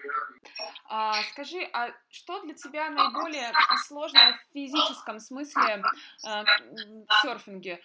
А, 0.90 1.24
скажи, 1.32 1.70
а 1.74 1.92
что 2.10 2.42
для 2.42 2.54
тебя 2.54 2.90
наиболее 2.90 3.52
сложное 3.86 4.34
в 4.34 4.54
физическом 4.54 5.20
смысле 5.20 5.84
а, 6.26 6.44
в 6.44 7.22
серфинге? 7.22 7.82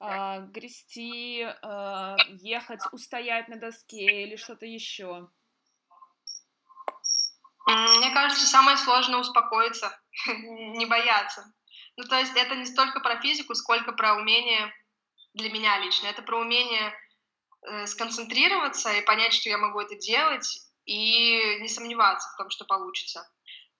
А, 0.00 0.38
грести, 0.40 1.46
а, 1.62 2.16
ехать, 2.40 2.80
устоять 2.92 3.48
на 3.48 3.56
доске 3.56 4.24
или 4.24 4.36
что-то 4.36 4.66
еще? 4.66 5.28
Мне 7.66 8.10
кажется, 8.14 8.46
самое 8.46 8.78
сложное 8.78 9.18
успокоиться, 9.18 10.00
не 10.26 10.86
бояться. 10.86 11.52
Ну, 11.98 12.04
то 12.04 12.16
есть 12.16 12.34
это 12.36 12.54
не 12.54 12.64
столько 12.64 13.00
про 13.00 13.20
физику, 13.20 13.54
сколько 13.54 13.92
про 13.92 14.14
умение 14.14 14.72
для 15.38 15.50
меня 15.50 15.78
лично. 15.78 16.08
Это 16.08 16.22
про 16.22 16.38
умение 16.38 16.92
э, 17.62 17.86
сконцентрироваться 17.86 18.92
и 18.92 19.04
понять, 19.04 19.32
что 19.32 19.48
я 19.48 19.56
могу 19.56 19.80
это 19.80 19.96
делать, 19.96 20.60
и 20.84 21.58
не 21.60 21.68
сомневаться 21.68 22.28
в 22.34 22.36
том, 22.36 22.50
что 22.50 22.64
получится. 22.66 23.26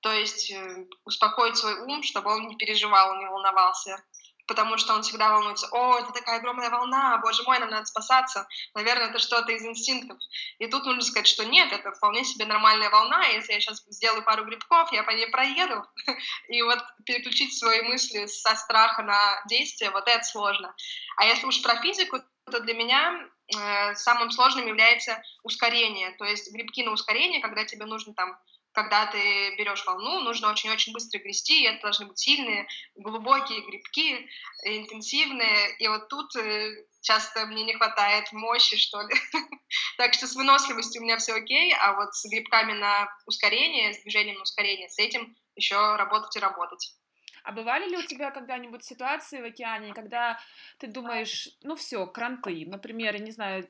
То 0.01 0.13
есть 0.13 0.51
э, 0.51 0.87
успокоить 1.05 1.57
свой 1.57 1.75
ум, 1.81 2.03
чтобы 2.03 2.31
он 2.31 2.47
не 2.47 2.57
переживал, 2.57 3.19
не 3.19 3.27
волновался. 3.27 4.03
Потому 4.49 4.79
что 4.79 4.95
он 4.95 5.03
всегда 5.03 5.31
волнуется, 5.31 5.69
о, 5.71 5.99
это 5.99 6.11
такая 6.13 6.39
огромная 6.39 6.71
волна, 6.71 7.19
боже 7.19 7.43
мой, 7.45 7.59
нам 7.59 7.69
надо 7.71 7.85
спасаться, 7.85 8.49
наверное, 8.75 9.11
это 9.11 9.19
что-то 9.19 9.53
из 9.53 9.63
инстинктов. 9.65 10.19
И 10.59 10.67
тут 10.67 10.87
нужно 10.87 11.03
сказать, 11.03 11.29
что 11.29 11.45
нет, 11.45 11.71
это 11.73 11.93
вполне 11.93 12.25
себе 12.25 12.47
нормальная 12.47 12.91
волна, 12.91 13.25
если 13.27 13.53
я 13.53 13.61
сейчас 13.61 13.85
сделаю 13.87 14.25
пару 14.25 14.45
грибков, 14.47 14.91
я 14.93 15.05
по 15.05 15.11
ней 15.11 15.29
проеду, 15.29 15.85
и 16.49 16.63
вот 16.63 16.83
переключить 17.05 17.57
свои 17.57 17.83
мысли 17.83 18.27
со 18.27 18.57
страха 18.57 19.03
на 19.03 19.19
действие, 19.49 19.91
вот 19.91 20.09
это 20.09 20.25
сложно. 20.25 20.75
А 21.17 21.27
если 21.27 21.47
уж 21.47 21.63
про 21.63 21.77
физику, 21.83 22.19
то 22.51 22.61
для 22.61 22.73
меня 22.73 23.29
э, 23.55 23.95
самым 23.97 24.31
сложным 24.31 24.67
является 24.67 25.23
ускорение, 25.43 26.13
то 26.13 26.25
есть 26.25 26.51
грибки 26.51 26.83
на 26.83 26.93
ускорение, 26.93 27.43
когда 27.43 27.65
тебе 27.65 27.85
нужно 27.85 28.15
там 28.15 28.39
когда 28.79 29.07
ты 29.07 29.57
берешь 29.57 29.85
волну, 29.85 30.21
нужно 30.21 30.51
очень-очень 30.51 30.93
быстро 30.93 31.19
грести, 31.19 31.63
и 31.63 31.67
это 31.67 31.83
должны 31.83 32.07
быть 32.07 32.19
сильные, 32.19 32.69
глубокие 32.95 33.61
грибки, 33.63 34.29
интенсивные, 34.63 35.77
и 35.79 35.89
вот 35.89 36.09
тут 36.09 36.37
э, 36.37 36.87
часто 37.01 37.47
мне 37.47 37.65
не 37.65 37.75
хватает 37.75 38.33
мощи, 38.33 38.77
что 38.77 39.01
ли. 39.01 39.17
так 39.99 40.15
что 40.15 40.29
с 40.29 40.37
выносливостью 40.37 41.03
у 41.03 41.05
меня 41.05 41.17
все 41.17 41.35
окей, 41.35 41.75
а 41.75 41.95
вот 41.95 42.15
с 42.15 42.25
грибками 42.31 42.75
на 42.75 43.09
ускорение, 43.27 43.95
с 43.95 44.03
движением 44.03 44.37
на 44.37 44.43
ускорение, 44.43 44.89
с 44.89 44.99
этим 45.01 45.37
еще 45.57 45.97
работать 45.97 46.37
и 46.37 46.39
работать. 46.39 46.95
А 47.43 47.51
бывали 47.51 47.89
ли 47.89 47.97
у 47.97 48.03
тебя 48.03 48.31
когда-нибудь 48.31 48.85
ситуации 48.85 49.41
в 49.41 49.45
океане, 49.45 49.93
когда 49.93 50.39
ты 50.79 50.87
думаешь, 50.87 51.49
ну 51.63 51.75
все, 51.75 52.07
кранты, 52.07 52.65
например, 52.65 53.15
я 53.15 53.21
не 53.21 53.33
знаю, 53.33 53.69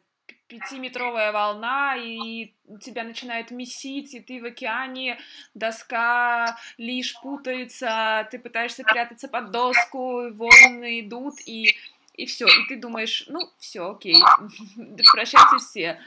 пятиметровая 0.49 1.33
волна, 1.33 1.97
и 1.97 2.53
тебя 2.81 3.05
начинает 3.05 3.51
месить, 3.51 4.15
и 4.15 4.21
ты 4.21 4.41
в 4.41 4.47
океане, 4.47 5.19
доска 5.55 6.59
лишь 6.79 7.15
путается, 7.21 8.27
ты 8.31 8.39
пытаешься 8.39 8.83
прятаться 8.83 9.29
под 9.29 9.51
доску, 9.51 10.33
волны 10.33 11.01
идут, 11.01 11.35
и, 11.47 11.77
и 12.15 12.27
все, 12.27 12.47
и 12.47 12.69
ты 12.69 12.77
думаешь, 12.77 13.25
ну, 13.29 13.41
все, 13.59 13.91
окей, 13.91 14.17
прощайте 15.13 15.59
все. 15.59 16.01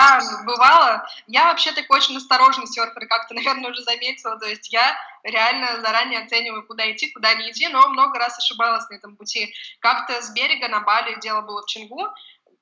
Да, 0.00 0.42
бывало. 0.44 1.06
Я 1.26 1.44
вообще 1.46 1.72
такой 1.72 1.98
очень 1.98 2.16
осторожный 2.16 2.66
серфер, 2.66 3.06
как 3.06 3.28
ты, 3.28 3.34
наверное, 3.40 3.70
уже 3.70 3.82
заметила. 3.82 4.38
То 4.38 4.46
есть 4.46 4.72
я 4.72 4.96
реально 5.22 5.80
заранее 5.80 6.20
оцениваю, 6.20 6.66
куда 6.66 6.90
идти, 6.90 7.10
куда 7.10 7.34
не 7.34 7.50
идти, 7.50 7.68
но 7.68 7.88
много 7.88 8.18
раз 8.18 8.38
ошибалась 8.38 8.88
на 8.88 8.94
этом 8.94 9.16
пути. 9.16 9.54
Как-то 9.80 10.22
с 10.22 10.30
берега 10.30 10.68
на 10.68 10.80
Бали 10.80 11.18
дело 11.20 11.42
было 11.42 11.62
в 11.62 11.66
Чингу, 11.66 12.08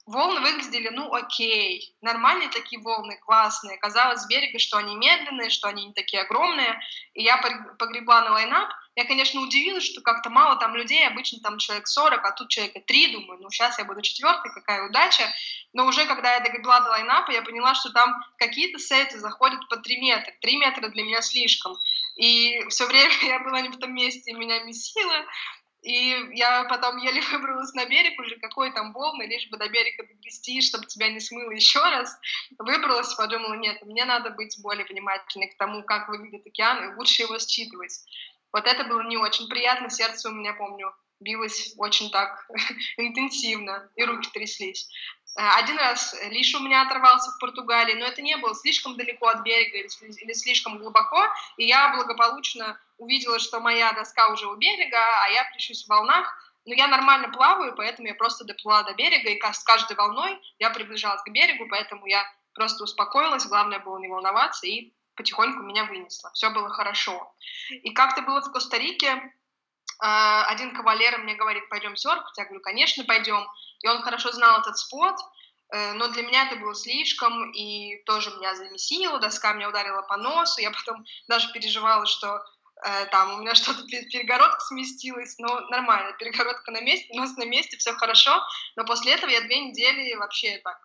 волны 0.08 0.40
выглядели, 0.40 0.88
ну, 0.88 1.12
окей, 1.12 1.94
нормальные 2.00 2.48
такие 2.48 2.80
волны, 2.80 3.18
классные. 3.18 3.78
Казалось 3.78 4.22
с 4.22 4.26
берега, 4.26 4.58
что 4.58 4.78
они 4.78 4.96
медленные, 4.96 5.50
что 5.50 5.68
они 5.68 5.84
не 5.86 5.92
такие 5.92 6.22
огромные. 6.22 6.80
И 7.14 7.22
я 7.22 7.36
погребла 7.78 8.22
на 8.22 8.32
лайнап. 8.32 8.70
Я, 8.96 9.04
конечно, 9.04 9.40
удивилась, 9.40 9.84
что 9.84 10.00
как-то 10.00 10.30
мало 10.30 10.56
там 10.56 10.74
людей, 10.74 11.06
обычно 11.06 11.40
там 11.40 11.58
человек 11.58 11.86
40, 11.86 12.24
а 12.24 12.32
тут 12.32 12.48
человека 12.48 12.80
3, 12.80 13.12
думаю, 13.12 13.40
ну, 13.40 13.50
сейчас 13.50 13.78
я 13.78 13.84
буду 13.84 14.00
четвертый, 14.02 14.50
какая 14.52 14.88
удача. 14.88 15.22
Но 15.72 15.86
уже 15.86 16.06
когда 16.06 16.34
я 16.34 16.40
догребла 16.40 16.80
до 16.80 16.90
лайнапа, 16.90 17.30
я 17.30 17.42
поняла, 17.42 17.74
что 17.74 17.90
там 17.90 18.16
какие-то 18.38 18.78
сеты 18.78 19.18
заходят 19.18 19.68
по 19.68 19.76
3 19.76 20.00
метра. 20.00 20.32
3 20.40 20.56
метра 20.56 20.88
для 20.88 21.04
меня 21.04 21.22
слишком. 21.22 21.78
И 22.16 22.64
все 22.70 22.86
время 22.86 23.14
я 23.22 23.38
была 23.40 23.60
не 23.60 23.68
в 23.68 23.78
том 23.78 23.94
месте, 23.94 24.32
меня 24.32 24.64
месило. 24.64 25.24
И 25.82 26.16
я 26.34 26.64
потом 26.64 26.96
еле 26.98 27.20
выбралась 27.32 27.72
на 27.74 27.86
берег, 27.86 28.18
уже 28.18 28.36
какой 28.36 28.72
там 28.72 28.92
волны, 28.92 29.24
лишь 29.24 29.48
бы 29.48 29.56
до 29.56 29.68
берега 29.68 30.06
догрести, 30.06 30.60
чтобы 30.60 30.86
тебя 30.86 31.10
не 31.10 31.20
смыло 31.20 31.50
еще 31.50 31.80
раз. 31.80 32.18
Выбралась, 32.58 33.14
подумала, 33.14 33.54
нет, 33.54 33.80
мне 33.82 34.04
надо 34.04 34.30
быть 34.30 34.60
более 34.60 34.84
внимательной 34.84 35.48
к 35.48 35.56
тому, 35.56 35.82
как 35.84 36.08
выглядит 36.08 36.46
океан, 36.46 36.90
и 36.90 36.96
лучше 36.96 37.22
его 37.22 37.38
считывать. 37.38 38.04
Вот 38.52 38.66
это 38.66 38.84
было 38.84 39.02
не 39.02 39.16
очень 39.16 39.48
приятно, 39.48 39.90
сердце 39.90 40.30
у 40.30 40.32
меня, 40.32 40.54
помню, 40.54 40.92
билось 41.20 41.74
очень 41.76 42.10
так 42.10 42.48
интенсивно, 42.96 43.90
и 43.96 44.04
руки 44.04 44.30
тряслись. 44.32 44.88
Один 45.40 45.78
раз 45.78 46.16
лишь 46.30 46.52
у 46.56 46.60
меня 46.60 46.82
оторвался 46.82 47.30
в 47.30 47.38
Португалии, 47.38 47.94
но 47.94 48.06
это 48.06 48.22
не 48.22 48.36
было 48.36 48.56
слишком 48.56 48.96
далеко 48.96 49.28
от 49.28 49.42
берега 49.42 49.78
или 49.78 50.32
слишком 50.32 50.78
глубоко, 50.78 51.28
и 51.56 51.64
я 51.64 51.94
благополучно 51.94 52.76
увидела, 52.96 53.38
что 53.38 53.60
моя 53.60 53.92
доска 53.92 54.30
уже 54.30 54.48
у 54.48 54.56
берега, 54.56 54.98
а 54.98 55.28
я 55.28 55.44
плещусь 55.52 55.84
в 55.84 55.88
волнах, 55.88 56.34
но 56.64 56.74
я 56.74 56.88
нормально 56.88 57.28
плаваю, 57.28 57.72
поэтому 57.76 58.08
я 58.08 58.14
просто 58.14 58.44
доплыла 58.44 58.82
до 58.82 58.94
берега, 58.94 59.30
и 59.30 59.40
с 59.40 59.62
каждой 59.62 59.96
волной 59.96 60.40
я 60.58 60.70
приближалась 60.70 61.22
к 61.22 61.30
берегу, 61.30 61.68
поэтому 61.70 62.04
я 62.06 62.24
просто 62.52 62.82
успокоилась, 62.82 63.46
главное 63.46 63.78
было 63.78 63.98
не 63.98 64.08
волноваться, 64.08 64.66
и 64.66 64.92
потихоньку 65.14 65.62
меня 65.62 65.84
вынесло. 65.84 66.32
Все 66.32 66.50
было 66.50 66.68
хорошо. 66.68 67.32
И 67.70 67.90
как-то 67.90 68.22
было 68.22 68.40
в 68.40 68.50
Коста-Рике, 68.50 69.08
э, 69.08 69.30
один 70.00 70.74
кавалер 70.74 71.18
мне 71.18 71.36
говорит, 71.36 71.68
пойдем 71.68 71.96
серфить, 71.96 72.36
я 72.36 72.44
говорю, 72.44 72.60
конечно, 72.60 73.04
пойдем, 73.04 73.46
и 73.82 73.88
он 73.88 74.02
хорошо 74.02 74.32
знал 74.32 74.60
этот 74.60 74.78
спот, 74.78 75.16
э, 75.72 75.92
но 75.92 76.08
для 76.08 76.22
меня 76.22 76.46
это 76.46 76.56
было 76.56 76.74
слишком, 76.74 77.50
и 77.52 78.02
тоже 78.04 78.30
меня 78.30 78.54
замесило, 78.54 79.18
доска 79.18 79.52
меня 79.52 79.68
ударила 79.68 80.02
по 80.02 80.16
носу, 80.16 80.60
я 80.60 80.70
потом 80.70 81.04
даже 81.28 81.52
переживала, 81.52 82.06
что 82.06 82.40
э, 82.84 83.06
там 83.06 83.34
у 83.34 83.38
меня 83.38 83.54
что-то 83.56 83.84
перегородка 83.86 84.60
сместилась, 84.60 85.38
но 85.38 85.60
нормально, 85.68 86.12
перегородка 86.18 86.70
на 86.70 86.80
месте, 86.80 87.08
нос 87.14 87.36
на 87.36 87.44
месте, 87.44 87.76
все 87.76 87.92
хорошо, 87.94 88.42
но 88.76 88.84
после 88.84 89.12
этого 89.12 89.30
я 89.30 89.40
две 89.42 89.60
недели 89.60 90.14
вообще 90.14 90.58
так 90.58 90.78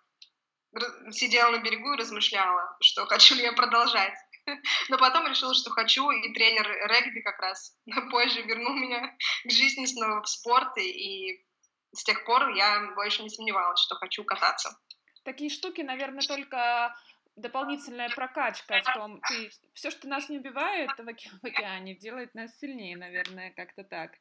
сидела 1.11 1.51
на 1.51 1.59
берегу 1.59 1.93
и 1.93 1.97
размышляла, 1.97 2.75
что 2.81 3.05
хочу 3.05 3.35
ли 3.35 3.43
я 3.43 3.53
продолжать. 3.53 4.13
Но 4.89 4.97
потом 4.97 5.27
решила, 5.27 5.53
что 5.53 5.69
хочу, 5.71 6.09
и 6.11 6.33
тренер 6.33 6.67
регби 6.87 7.21
как 7.21 7.39
раз 7.39 7.75
позже 8.11 8.41
вернул 8.41 8.73
меня 8.73 9.15
к 9.43 9.51
жизни 9.51 9.85
снова 9.85 10.21
в 10.21 10.29
спорт, 10.29 10.77
и 10.77 11.45
с 11.93 12.03
тех 12.03 12.25
пор 12.25 12.49
я 12.49 12.91
больше 12.95 13.23
не 13.23 13.29
сомневалась, 13.29 13.79
что 13.79 13.95
хочу 13.95 14.23
кататься. 14.23 14.77
Такие 15.23 15.49
штуки, 15.49 15.81
наверное, 15.81 16.23
только 16.27 16.95
дополнительная 17.35 18.09
прокачка 18.09 18.81
в 18.81 18.93
том, 18.93 19.21
ты, 19.21 19.51
все, 19.73 19.89
что 19.89 20.07
нас 20.07 20.29
не 20.29 20.37
убивает 20.37 20.89
в, 20.97 21.07
оке, 21.07 21.29
в 21.41 21.45
океане, 21.45 21.95
делает 21.95 22.35
нас 22.35 22.57
сильнее, 22.59 22.97
наверное, 22.97 23.51
как-то 23.51 23.83
так. 23.83 24.11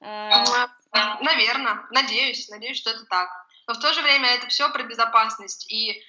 А... 0.00 0.68
Наверное, 1.20 1.86
надеюсь, 1.90 2.48
надеюсь, 2.48 2.78
что 2.78 2.90
это 2.90 3.04
так. 3.06 3.28
Но 3.66 3.74
в 3.74 3.80
то 3.80 3.92
же 3.92 4.02
время 4.02 4.28
это 4.28 4.48
все 4.48 4.70
про 4.70 4.82
безопасность. 4.82 5.70
И 5.72 6.02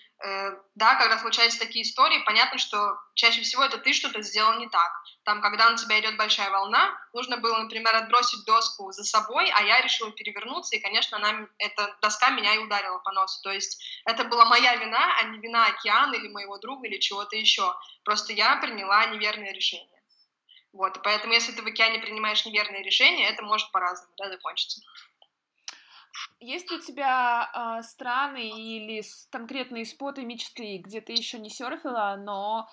да, 0.76 0.96
когда 0.96 1.18
случаются 1.20 1.60
такие 1.60 1.84
истории, 1.84 2.24
понятно, 2.26 2.58
что 2.58 2.98
чаще 3.16 3.42
всего 3.42 3.64
это 3.64 3.78
ты 3.78 3.94
что-то 3.94 4.22
сделал 4.22 4.58
не 4.58 4.70
так. 4.70 4.92
Там, 5.24 5.42
когда 5.42 5.70
на 5.70 5.78
тебя 5.78 6.00
идет 6.00 6.18
большая 6.18 6.50
волна, 6.52 6.98
нужно 7.14 7.38
было, 7.38 7.58
например, 7.58 7.94
отбросить 7.96 8.46
доску 8.46 8.92
за 8.92 9.04
собой, 9.04 9.52
а 9.52 9.64
я 9.64 9.82
решила 9.82 10.12
перевернуться, 10.12 10.76
и, 10.76 10.80
конечно, 10.80 11.18
она, 11.18 11.48
эта 11.58 11.96
доска 12.02 12.30
меня 12.30 12.56
и 12.56 12.60
ударила 12.60 13.00
по 13.00 13.12
носу. 13.12 13.42
То 13.44 13.52
есть 13.52 13.84
это 14.06 14.24
была 14.24 14.46
моя 14.46 14.76
вина, 14.76 15.18
а 15.20 15.24
не 15.24 15.40
вина 15.40 15.66
океана 15.66 16.16
или 16.16 16.30
моего 16.30 16.58
друга 16.60 16.88
или 16.88 17.00
чего-то 17.00 17.36
еще. 17.36 17.76
Просто 18.04 18.34
я 18.34 18.56
приняла 18.58 19.06
неверное 19.08 19.52
решение. 19.52 19.90
Вот, 20.72 20.98
и 20.98 21.00
поэтому, 21.02 21.34
если 21.34 21.54
ты 21.54 21.62
в 21.62 21.68
океане 21.68 22.00
принимаешь 22.00 22.46
неверное 22.46 22.84
решение, 22.84 23.30
это 23.30 23.44
может 23.44 23.72
по-разному 23.72 24.14
да, 24.18 24.30
закончиться. 24.30 24.82
Есть 26.40 26.72
у 26.72 26.80
тебя 26.80 27.50
э, 27.80 27.84
страны 27.84 28.50
или 28.50 29.04
конкретные 29.32 29.86
споты 29.86 30.24
мечты, 30.24 30.78
где 30.78 31.02
ты 31.02 31.14
еще 31.14 31.40
не 31.40 31.50
серфила, 31.50 32.16
но 32.18 32.70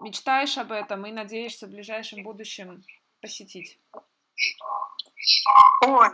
мечтаешь 0.00 0.58
об 0.58 0.72
этом 0.72 1.06
и 1.06 1.12
надеешься 1.12 1.66
в 1.66 1.70
ближайшем 1.70 2.22
будущем 2.22 2.84
посетить? 3.20 3.78
Ой, 5.86 6.08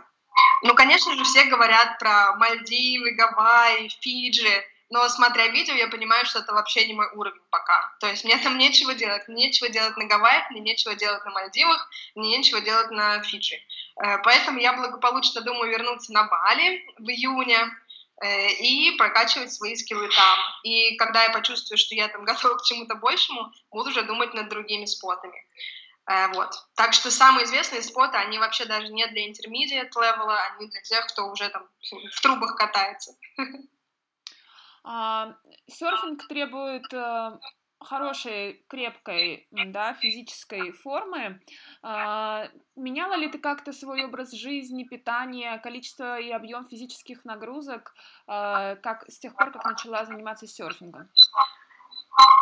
ну, 0.63 0.75
конечно 0.75 1.15
же, 1.15 1.23
все 1.23 1.45
говорят 1.45 1.97
про 1.99 2.35
Мальдивы, 2.35 3.11
Гавайи, 3.15 3.89
Фиджи, 4.01 4.63
но 4.89 5.07
смотря 5.07 5.47
видео, 5.47 5.75
я 5.75 5.87
понимаю, 5.87 6.25
что 6.25 6.39
это 6.39 6.51
вообще 6.53 6.87
не 6.87 6.93
мой 6.93 7.07
уровень 7.13 7.41
пока. 7.51 7.95
То 7.99 8.07
есть 8.07 8.23
мне 8.23 8.37
там 8.37 8.57
нечего 8.57 8.95
делать. 8.95 9.27
Мне 9.27 9.47
нечего 9.47 9.69
делать 9.69 9.95
на 9.97 10.05
Гавайях, 10.05 10.49
мне 10.49 10.61
нечего 10.61 10.95
делать 10.95 11.23
на 11.25 11.31
Мальдивах, 11.31 11.89
мне 12.15 12.37
нечего 12.37 12.59
делать 12.59 12.89
на 12.89 13.21
Фиджи. 13.21 13.55
Э, 14.03 14.17
поэтому 14.23 14.57
я 14.57 14.73
благополучно 14.73 15.41
думаю 15.41 15.71
вернуться 15.71 16.11
на 16.11 16.23
Бали 16.23 16.83
в 16.97 17.07
июне 17.07 17.57
э, 18.21 18.51
и 18.53 18.97
прокачивать 18.97 19.53
свои 19.53 19.75
скиллы 19.75 20.09
там. 20.09 20.39
И 20.63 20.95
когда 20.97 21.23
я 21.23 21.29
почувствую, 21.29 21.77
что 21.77 21.93
я 21.93 22.07
там 22.07 22.23
готова 22.25 22.55
к 22.55 22.63
чему-то 22.63 22.95
большему, 22.95 23.51
буду 23.69 23.91
уже 23.91 24.01
думать 24.01 24.33
над 24.33 24.49
другими 24.49 24.85
спотами. 24.85 25.45
Э, 26.09 26.29
вот. 26.29 26.49
Так 26.75 26.95
что 26.95 27.11
самые 27.11 27.45
известные 27.45 27.83
споты, 27.83 28.17
они 28.17 28.39
вообще 28.39 28.65
даже 28.65 28.87
не 28.87 29.05
для 29.05 29.29
intermediate 29.29 29.91
левела, 29.95 30.39
они 30.55 30.67
для 30.67 30.81
тех, 30.81 31.05
кто 31.05 31.27
уже 31.27 31.47
там 31.49 31.67
в 32.11 32.21
трубах 32.21 32.55
катается. 32.55 33.15
А, 34.83 35.35
серфинг 35.67 36.27
требует 36.27 36.93
э, 36.93 37.39
хорошей, 37.79 38.65
крепкой, 38.67 39.47
да, 39.51 39.93
физической 39.93 40.71
формы. 40.71 41.41
А, 41.81 42.47
меняла 42.75 43.15
ли 43.15 43.29
ты 43.29 43.39
как-то 43.39 43.71
свой 43.71 44.03
образ 44.05 44.31
жизни, 44.31 44.83
питание, 44.83 45.57
количество 45.59 46.19
и 46.19 46.29
объем 46.29 46.67
физических 46.67 47.23
нагрузок, 47.25 47.93
а, 48.27 48.75
как 48.77 49.09
с 49.09 49.19
тех 49.19 49.35
пор, 49.35 49.51
как 49.51 49.65
начала 49.65 50.05
заниматься 50.05 50.47
серфингом? 50.47 51.09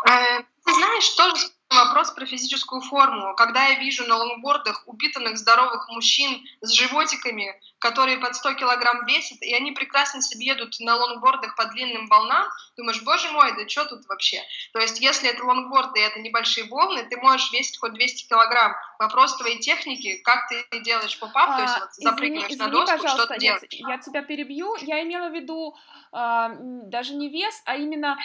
Э, 0.09 0.41
ты 0.65 0.73
знаешь, 0.73 1.09
тоже 1.15 1.47
вопрос 1.69 2.11
про 2.11 2.25
физическую 2.25 2.81
форму. 2.81 3.35
Когда 3.35 3.65
я 3.67 3.79
вижу 3.79 4.07
на 4.07 4.17
лонгбордах 4.17 4.83
упитанных 4.85 5.37
здоровых 5.37 5.87
мужчин 5.89 6.45
с 6.61 6.71
животиками, 6.71 7.53
которые 7.79 8.17
под 8.17 8.35
100 8.35 8.53
килограмм 8.55 9.05
весят, 9.05 9.41
и 9.41 9.53
они 9.53 9.71
прекрасно 9.71 10.21
себе 10.21 10.45
едут 10.45 10.79
на 10.79 10.95
лонгбордах 10.95 11.55
по 11.55 11.65
длинным 11.65 12.07
волнам, 12.07 12.47
думаешь, 12.77 13.01
боже 13.03 13.29
мой, 13.31 13.55
да 13.55 13.67
что 13.67 13.85
тут 13.85 14.07
вообще? 14.07 14.41
То 14.73 14.79
есть, 14.79 14.99
если 15.01 15.29
это 15.29 15.43
лонгборд 15.43 15.95
и 15.97 15.99
это 15.99 16.19
небольшие 16.19 16.67
волны, 16.67 17.03
ты 17.09 17.17
можешь 17.17 17.51
весить 17.51 17.77
хоть 17.77 17.93
200 17.93 18.29
килограмм. 18.29 18.75
Вопрос 18.99 19.37
твоей 19.37 19.59
техники, 19.59 20.17
как 20.23 20.47
ты 20.49 20.79
делаешь 20.81 21.19
поп-ап, 21.19 21.49
а, 21.49 21.57
то 21.57 21.61
есть 21.63 21.79
вот, 21.79 21.93
запрыгиваешь 21.93 22.51
извини, 22.51 22.71
на 22.71 22.85
доску, 22.85 23.07
что 23.07 23.27
ты 23.27 23.37
делаешь. 23.39 23.63
Я 23.71 23.97
тебя 23.97 24.21
перебью. 24.23 24.75
Я 24.81 25.03
имела 25.03 25.29
в 25.29 25.33
виду 25.33 25.75
э, 26.13 26.47
даже 26.85 27.13
не 27.13 27.29
вес, 27.29 27.61
а 27.65 27.75
именно 27.75 28.17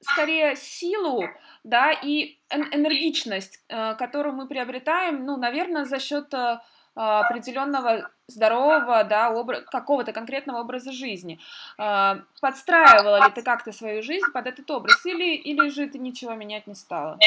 скорее 0.00 0.56
силу, 0.56 1.28
да, 1.64 1.92
и 1.92 2.38
энергичность, 2.50 3.60
э, 3.68 3.94
которую 3.94 4.34
мы 4.34 4.46
приобретаем, 4.46 5.24
ну, 5.24 5.36
наверное, 5.36 5.84
за 5.84 5.98
счет 5.98 6.32
э, 6.34 6.58
определенного 6.94 8.10
здорового, 8.26 9.04
да, 9.04 9.30
образ, 9.30 9.64
какого-то 9.70 10.12
конкретного 10.12 10.60
образа 10.60 10.92
жизни. 10.92 11.40
Э, 11.78 12.16
подстраивала 12.40 13.26
ли 13.26 13.32
ты 13.32 13.42
как-то 13.42 13.72
свою 13.72 14.02
жизнь 14.02 14.26
под 14.32 14.46
этот 14.46 14.70
образ, 14.70 15.04
или, 15.06 15.34
или 15.34 15.68
же 15.68 15.88
ты 15.88 15.98
ничего 15.98 16.34
менять 16.34 16.66
не 16.66 16.74
стала? 16.74 17.18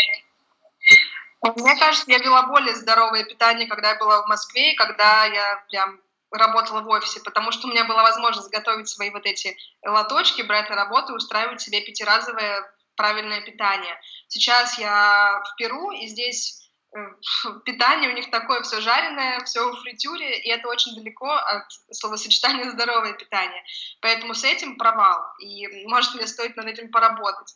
Мне 1.42 1.76
кажется, 1.78 2.12
я 2.12 2.18
вела 2.18 2.48
более 2.48 2.76
здоровое 2.76 3.24
питание, 3.24 3.68
когда 3.68 3.92
я 3.92 3.96
была 3.98 4.24
в 4.24 4.28
Москве, 4.28 4.74
когда 4.76 5.26
я 5.26 5.64
прям 5.70 6.00
работала 6.32 6.82
в 6.82 6.88
офисе, 6.88 7.22
потому 7.22 7.52
что 7.52 7.68
у 7.68 7.72
меня 7.72 7.86
была 7.86 8.04
возможность 8.04 8.52
готовить 8.52 8.90
свои 8.90 9.10
вот 9.10 9.26
эти 9.26 9.58
лоточки, 9.86 10.42
брать 10.42 10.70
на 10.70 10.76
работу 10.76 11.14
и 11.14 11.16
устраивать 11.16 11.62
себе 11.62 11.82
пятиразовое 11.82 12.64
правильное 13.00 13.42
питание. 13.42 13.98
Сейчас 14.28 14.78
я 14.78 15.42
в 15.46 15.56
Перу, 15.56 15.92
и 15.92 16.06
здесь 16.08 16.70
э, 16.94 17.00
питание 17.66 18.10
у 18.10 18.14
них 18.14 18.30
такое 18.30 18.62
все 18.62 18.82
жареное, 18.82 19.40
все 19.46 19.72
в 19.72 19.82
фритюре, 19.82 20.40
и 20.42 20.50
это 20.50 20.68
очень 20.68 20.94
далеко 20.96 21.32
от 21.32 21.64
словосочетания 21.92 22.70
здоровое 22.72 23.14
питание. 23.14 23.64
Поэтому 24.02 24.34
с 24.34 24.44
этим 24.44 24.78
провал, 24.78 25.24
и 25.40 25.86
может 25.88 26.14
мне 26.14 26.28
стоит 26.28 26.58
над 26.58 26.68
этим 26.68 26.92
поработать. 26.92 27.56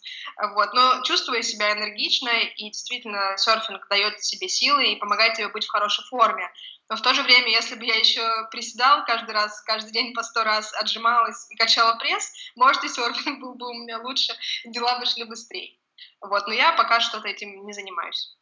Вот. 0.55 0.73
Но 0.73 1.01
чувствую 1.03 1.43
себя 1.43 1.73
энергично, 1.73 2.29
и 2.29 2.69
действительно 2.69 3.37
серфинг 3.37 3.85
дает 3.89 4.23
себе 4.23 4.47
силы 4.47 4.93
и 4.93 4.95
помогает 4.95 5.33
тебе 5.33 5.49
быть 5.49 5.65
в 5.65 5.71
хорошей 5.71 6.05
форме. 6.05 6.49
Но 6.93 6.97
в 6.97 7.01
то 7.01 7.15
же 7.15 7.23
время, 7.23 7.49
если 7.49 7.73
бы 7.73 7.85
я 7.85 7.95
еще 7.95 8.21
приседала 8.51 9.01
каждый 9.01 9.31
раз, 9.31 9.59
каждый 9.61 9.91
день 9.91 10.13
по 10.13 10.21
сто 10.21 10.43
раз 10.43 10.71
отжималась 10.75 11.47
и 11.49 11.55
качала 11.55 11.95
пресс, 11.95 12.31
может, 12.55 12.83
и 12.83 12.87
серфинг 12.87 13.39
был 13.41 13.55
бы 13.55 13.67
у 13.67 13.73
меня 13.73 13.97
лучше, 13.97 14.31
дела 14.63 14.99
бы 14.99 15.07
шли 15.07 15.23
быстрее. 15.23 15.79
Вот, 16.21 16.45
но 16.45 16.53
я 16.53 16.73
пока 16.73 16.99
что 16.99 17.17
этим 17.27 17.65
не 17.65 17.73
занимаюсь. 17.73 18.37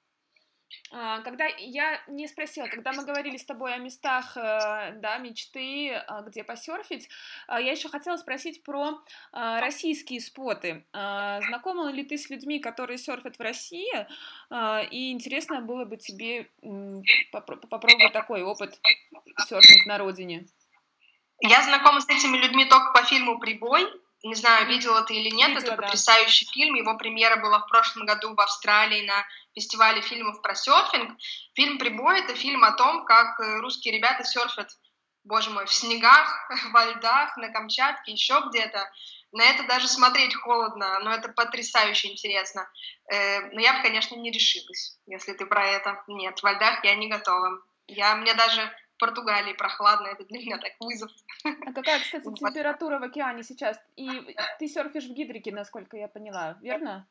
А, 0.92 1.22
когда 1.22 1.46
я 1.46 2.02
не 2.08 2.28
спросила, 2.28 2.68
когда 2.68 2.92
мы 2.92 3.06
говорили 3.06 3.38
с 3.38 3.46
тобой 3.46 3.74
о 3.74 3.78
местах, 3.78 4.36
э, 4.36 4.94
да, 4.98 5.18
мечты, 5.18 5.94
а, 5.94 6.22
где 6.22 6.44
посерфить, 6.44 7.10
а, 7.48 7.62
я 7.62 7.72
еще 7.72 7.90
хотела 7.90 8.18
спросить 8.18 8.64
про 8.64 9.00
российские 9.32 10.22
споты. 10.22 10.86
Знакома 10.92 11.92
ли 11.92 12.04
ты 12.04 12.18
с 12.18 12.30
людьми, 12.30 12.60
которые 12.60 12.98
серфят 12.98 13.38
в 13.38 13.42
России? 13.42 13.92
И 14.92 15.12
интересно 15.12 15.62
было 15.62 15.86
бы 15.86 15.98
тебе 15.98 16.50
попробовать 17.32 18.14
такой 18.14 18.44
опыт 18.44 18.80
серфинг 19.48 19.86
на 19.86 19.98
родине. 19.98 20.46
Я 21.42 21.64
знакома 21.64 22.02
с 22.02 22.10
этими 22.10 22.38
людьми 22.38 22.66
только 22.66 22.92
по 22.94 23.04
фильму 23.06 23.40
«Прибой», 23.40 23.88
не 24.24 24.36
знаю, 24.36 24.68
видела 24.68 25.02
ты 25.04 25.16
или 25.16 25.30
нет, 25.34 25.50
видела, 25.50 25.74
это 25.74 25.82
потрясающий 25.82 26.46
да. 26.46 26.52
фильм. 26.52 26.76
Его 26.76 26.98
премьера 26.98 27.38
была 27.38 27.60
в 27.60 27.68
прошлом 27.68 28.06
году 28.06 28.36
в 28.36 28.40
Австралии 28.40 29.06
на 29.06 29.26
фестивале 29.56 30.02
фильмов 30.02 30.42
про 30.42 30.56
серфинг. 30.56 31.18
Фильм 31.56 31.78
«Прибой»— 31.78 32.20
это 32.22 32.36
фильм 32.36 32.64
о 32.64 32.72
том, 32.74 33.06
как 33.06 33.40
э, 33.40 33.60
русские 33.60 33.96
ребята 33.96 34.24
серфят, 34.24 34.70
боже 35.24 35.50
мой, 35.50 35.66
в 35.66 35.74
снегах, 35.74 36.50
во 36.72 36.86
льдах, 36.86 37.36
на 37.38 37.50
Камчатке, 37.50 38.12
еще 38.12 38.42
где-то. 38.50 38.90
На 39.34 39.44
это 39.44 39.64
даже 39.64 39.88
смотреть 39.88 40.36
холодно, 40.36 41.00
но 41.00 41.14
это 41.14 41.30
потрясающе 41.30 42.10
интересно. 42.10 42.70
Э, 43.12 43.42
но 43.52 43.60
я 43.60 43.74
бы, 43.74 43.82
конечно, 43.82 44.16
не 44.16 44.32
решилась, 44.32 45.00
если 45.08 45.34
ты 45.34 45.46
про 45.46 45.66
это. 45.66 46.04
Нет, 46.08 46.42
во 46.44 46.54
льдах 46.54 46.84
я 46.84 46.96
не 46.96 47.08
готова. 47.08 47.62
Я, 47.88 48.16
мне 48.16 48.34
даже 48.34 48.72
Португалии 49.02 49.54
прохладно, 49.54 50.08
это 50.08 50.24
для 50.26 50.38
меня 50.38 50.58
так 50.60 50.74
вызов. 50.80 51.12
А 51.44 51.74
какая, 51.74 52.00
кстати, 52.00 52.24
температура 52.24 53.00
в 53.00 53.04
океане 53.04 53.42
сейчас? 53.42 53.80
И 53.96 54.08
ты 54.60 54.68
серфишь 54.68 55.06
в 55.06 55.14
гидрике, 55.14 55.52
насколько 55.52 55.98
я 55.98 56.08
поняла, 56.08 56.58
верно? 56.62 57.08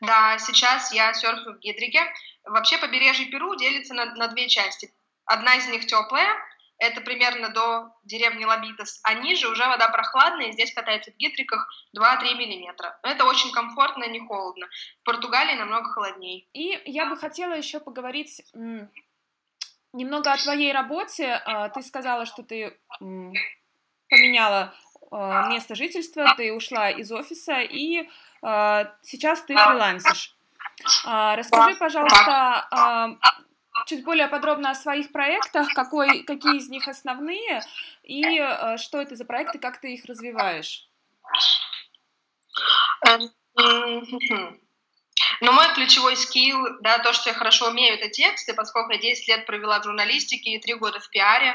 Да, 0.00 0.38
сейчас 0.38 0.92
я 0.92 1.12
серфю 1.12 1.52
в 1.52 1.58
гидрике. 1.58 2.00
Вообще 2.44 2.78
побережье 2.78 3.26
Перу 3.26 3.54
делится 3.56 3.92
на, 3.92 4.06
на 4.14 4.28
две 4.28 4.48
части. 4.48 4.90
Одна 5.26 5.56
из 5.56 5.68
них 5.68 5.84
теплая, 5.86 6.34
это 6.78 7.00
примерно 7.00 7.48
до 7.50 7.94
деревни 8.04 8.44
Лобитос, 8.44 9.00
а 9.02 9.14
ниже 9.14 9.48
уже 9.48 9.66
вода 9.66 9.88
прохладная, 9.88 10.48
и 10.48 10.52
здесь 10.52 10.72
катается 10.72 11.10
в 11.10 11.16
гидриках 11.16 11.68
2-3 11.96 12.34
миллиметра. 12.34 12.98
Это 13.02 13.24
очень 13.24 13.50
комфортно, 13.52 14.08
не 14.08 14.20
холодно. 14.20 14.66
В 15.00 15.04
Португалии 15.04 15.56
намного 15.56 15.90
холоднее. 15.90 16.46
И 16.52 16.80
я 16.86 17.06
бы 17.06 17.16
хотела 17.16 17.54
еще 17.54 17.80
поговорить 17.80 18.42
Немного 19.96 20.30
о 20.30 20.36
твоей 20.36 20.72
работе. 20.72 21.40
А, 21.46 21.70
ты 21.70 21.80
сказала, 21.80 22.26
что 22.26 22.42
ты 22.42 22.78
поменяла 22.98 24.74
а, 25.10 25.48
место 25.48 25.74
жительства, 25.74 26.34
ты 26.36 26.52
ушла 26.52 26.90
из 26.90 27.10
офиса, 27.10 27.60
и 27.60 28.06
а, 28.42 28.92
сейчас 29.00 29.40
ты 29.40 29.54
фрилансишь. 29.54 30.36
Расскажи, 31.06 31.76
пожалуйста, 31.76 33.16
чуть 33.86 34.04
более 34.04 34.28
подробно 34.28 34.72
о 34.72 34.74
своих 34.74 35.12
проектах, 35.12 35.72
какой, 35.72 36.24
какие 36.24 36.58
из 36.58 36.68
них 36.68 36.86
основные, 36.88 37.62
и 38.02 38.22
что 38.76 39.00
это 39.00 39.16
за 39.16 39.24
проекты, 39.24 39.58
как 39.58 39.80
ты 39.80 39.94
их 39.94 40.04
развиваешь. 40.04 40.90
Но 45.40 45.52
мой 45.52 45.72
ключевой 45.74 46.16
скилл, 46.16 46.58
да, 46.80 46.98
то, 46.98 47.12
что 47.12 47.30
я 47.30 47.34
хорошо 47.34 47.68
умею, 47.68 47.94
это 47.94 48.08
тексты, 48.08 48.54
поскольку 48.54 48.92
я 48.92 48.98
10 48.98 49.28
лет 49.28 49.46
провела 49.46 49.80
в 49.80 49.84
журналистике 49.84 50.50
и 50.50 50.60
3 50.60 50.74
года 50.74 51.00
в 51.00 51.08
пиаре 51.10 51.54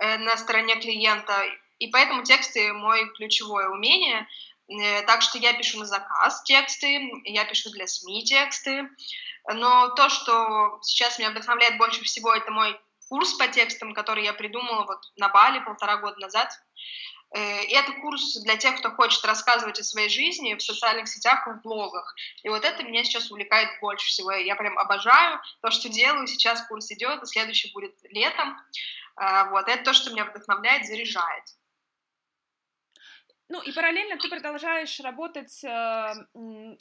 э, 0.00 0.18
на 0.18 0.36
стороне 0.36 0.76
клиента. 0.76 1.34
И 1.78 1.88
поэтому 1.88 2.24
тексты— 2.24 2.72
мой 2.74 3.08
ключевое 3.14 3.68
умение. 3.68 4.26
Э, 4.68 5.02
так 5.02 5.22
что 5.22 5.38
я 5.38 5.52
пишу 5.54 5.78
на 5.78 5.86
заказ 5.86 6.42
тексты, 6.44 7.10
я 7.24 7.44
пишу 7.44 7.70
для 7.70 7.86
СМИ 7.86 8.24
тексты. 8.24 8.88
Но 9.54 9.88
то, 9.88 10.08
что 10.08 10.78
сейчас 10.82 11.18
меня 11.18 11.30
вдохновляет 11.30 11.78
больше 11.78 12.02
всего, 12.04 12.34
это 12.34 12.50
мой 12.50 12.78
курс 13.08 13.32
по 13.34 13.48
текстам, 13.48 13.94
который 13.94 14.24
я 14.24 14.32
придумала 14.32 14.84
вот 14.84 15.00
на 15.16 15.28
Бали 15.28 15.60
полтора 15.60 15.96
года 15.96 16.18
назад. 16.20 16.50
Э, 17.34 17.64
и 17.64 17.74
это 17.74 17.92
курс 18.00 18.38
для 18.42 18.56
тех, 18.56 18.78
кто 18.78 18.90
хочет 18.90 19.24
рассказывать 19.24 19.78
о 19.78 19.84
своей 19.84 20.08
жизни 20.08 20.54
в 20.54 20.62
социальных 20.62 21.08
сетях 21.08 21.46
и 21.46 21.50
в 21.50 21.62
блогах. 21.62 22.14
И 22.42 22.48
вот 22.48 22.64
это 22.64 22.82
меня 22.82 23.04
сейчас 23.04 23.30
увлекает 23.30 23.68
больше 23.80 24.06
всего. 24.06 24.32
Я 24.32 24.56
прям 24.56 24.78
обожаю 24.78 25.40
то, 25.60 25.70
что 25.70 25.88
делаю. 25.88 26.26
Сейчас 26.26 26.66
курс 26.66 26.90
идет, 26.90 27.22
и 27.22 27.26
следующий 27.26 27.72
будет 27.72 27.94
летом. 28.04 28.56
Э, 29.20 29.50
вот 29.50 29.68
это 29.68 29.84
то, 29.84 29.92
что 29.92 30.10
меня 30.10 30.24
вдохновляет, 30.24 30.86
заряжает. 30.86 31.44
Ну 33.50 33.62
и 33.62 33.72
параллельно 33.72 34.18
ты 34.18 34.28
продолжаешь 34.28 35.00
работать 35.00 35.64
э, 35.64 36.14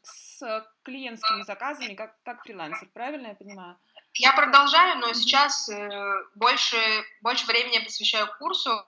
с 0.04 0.70
клиентскими 0.84 1.44
заказами 1.44 1.94
как, 1.94 2.22
как 2.24 2.44
фрилансер, 2.44 2.90
правильно 2.94 3.28
я 3.28 3.36
понимаю? 3.36 3.78
Я 4.14 4.34
продолжаю, 4.34 4.98
но 5.00 5.14
сейчас 5.14 5.70
э, 5.70 6.24
больше, 6.36 6.78
больше 7.22 7.46
времени 7.46 7.76
я 7.76 7.84
посвящаю 7.84 8.28
курсу, 8.38 8.86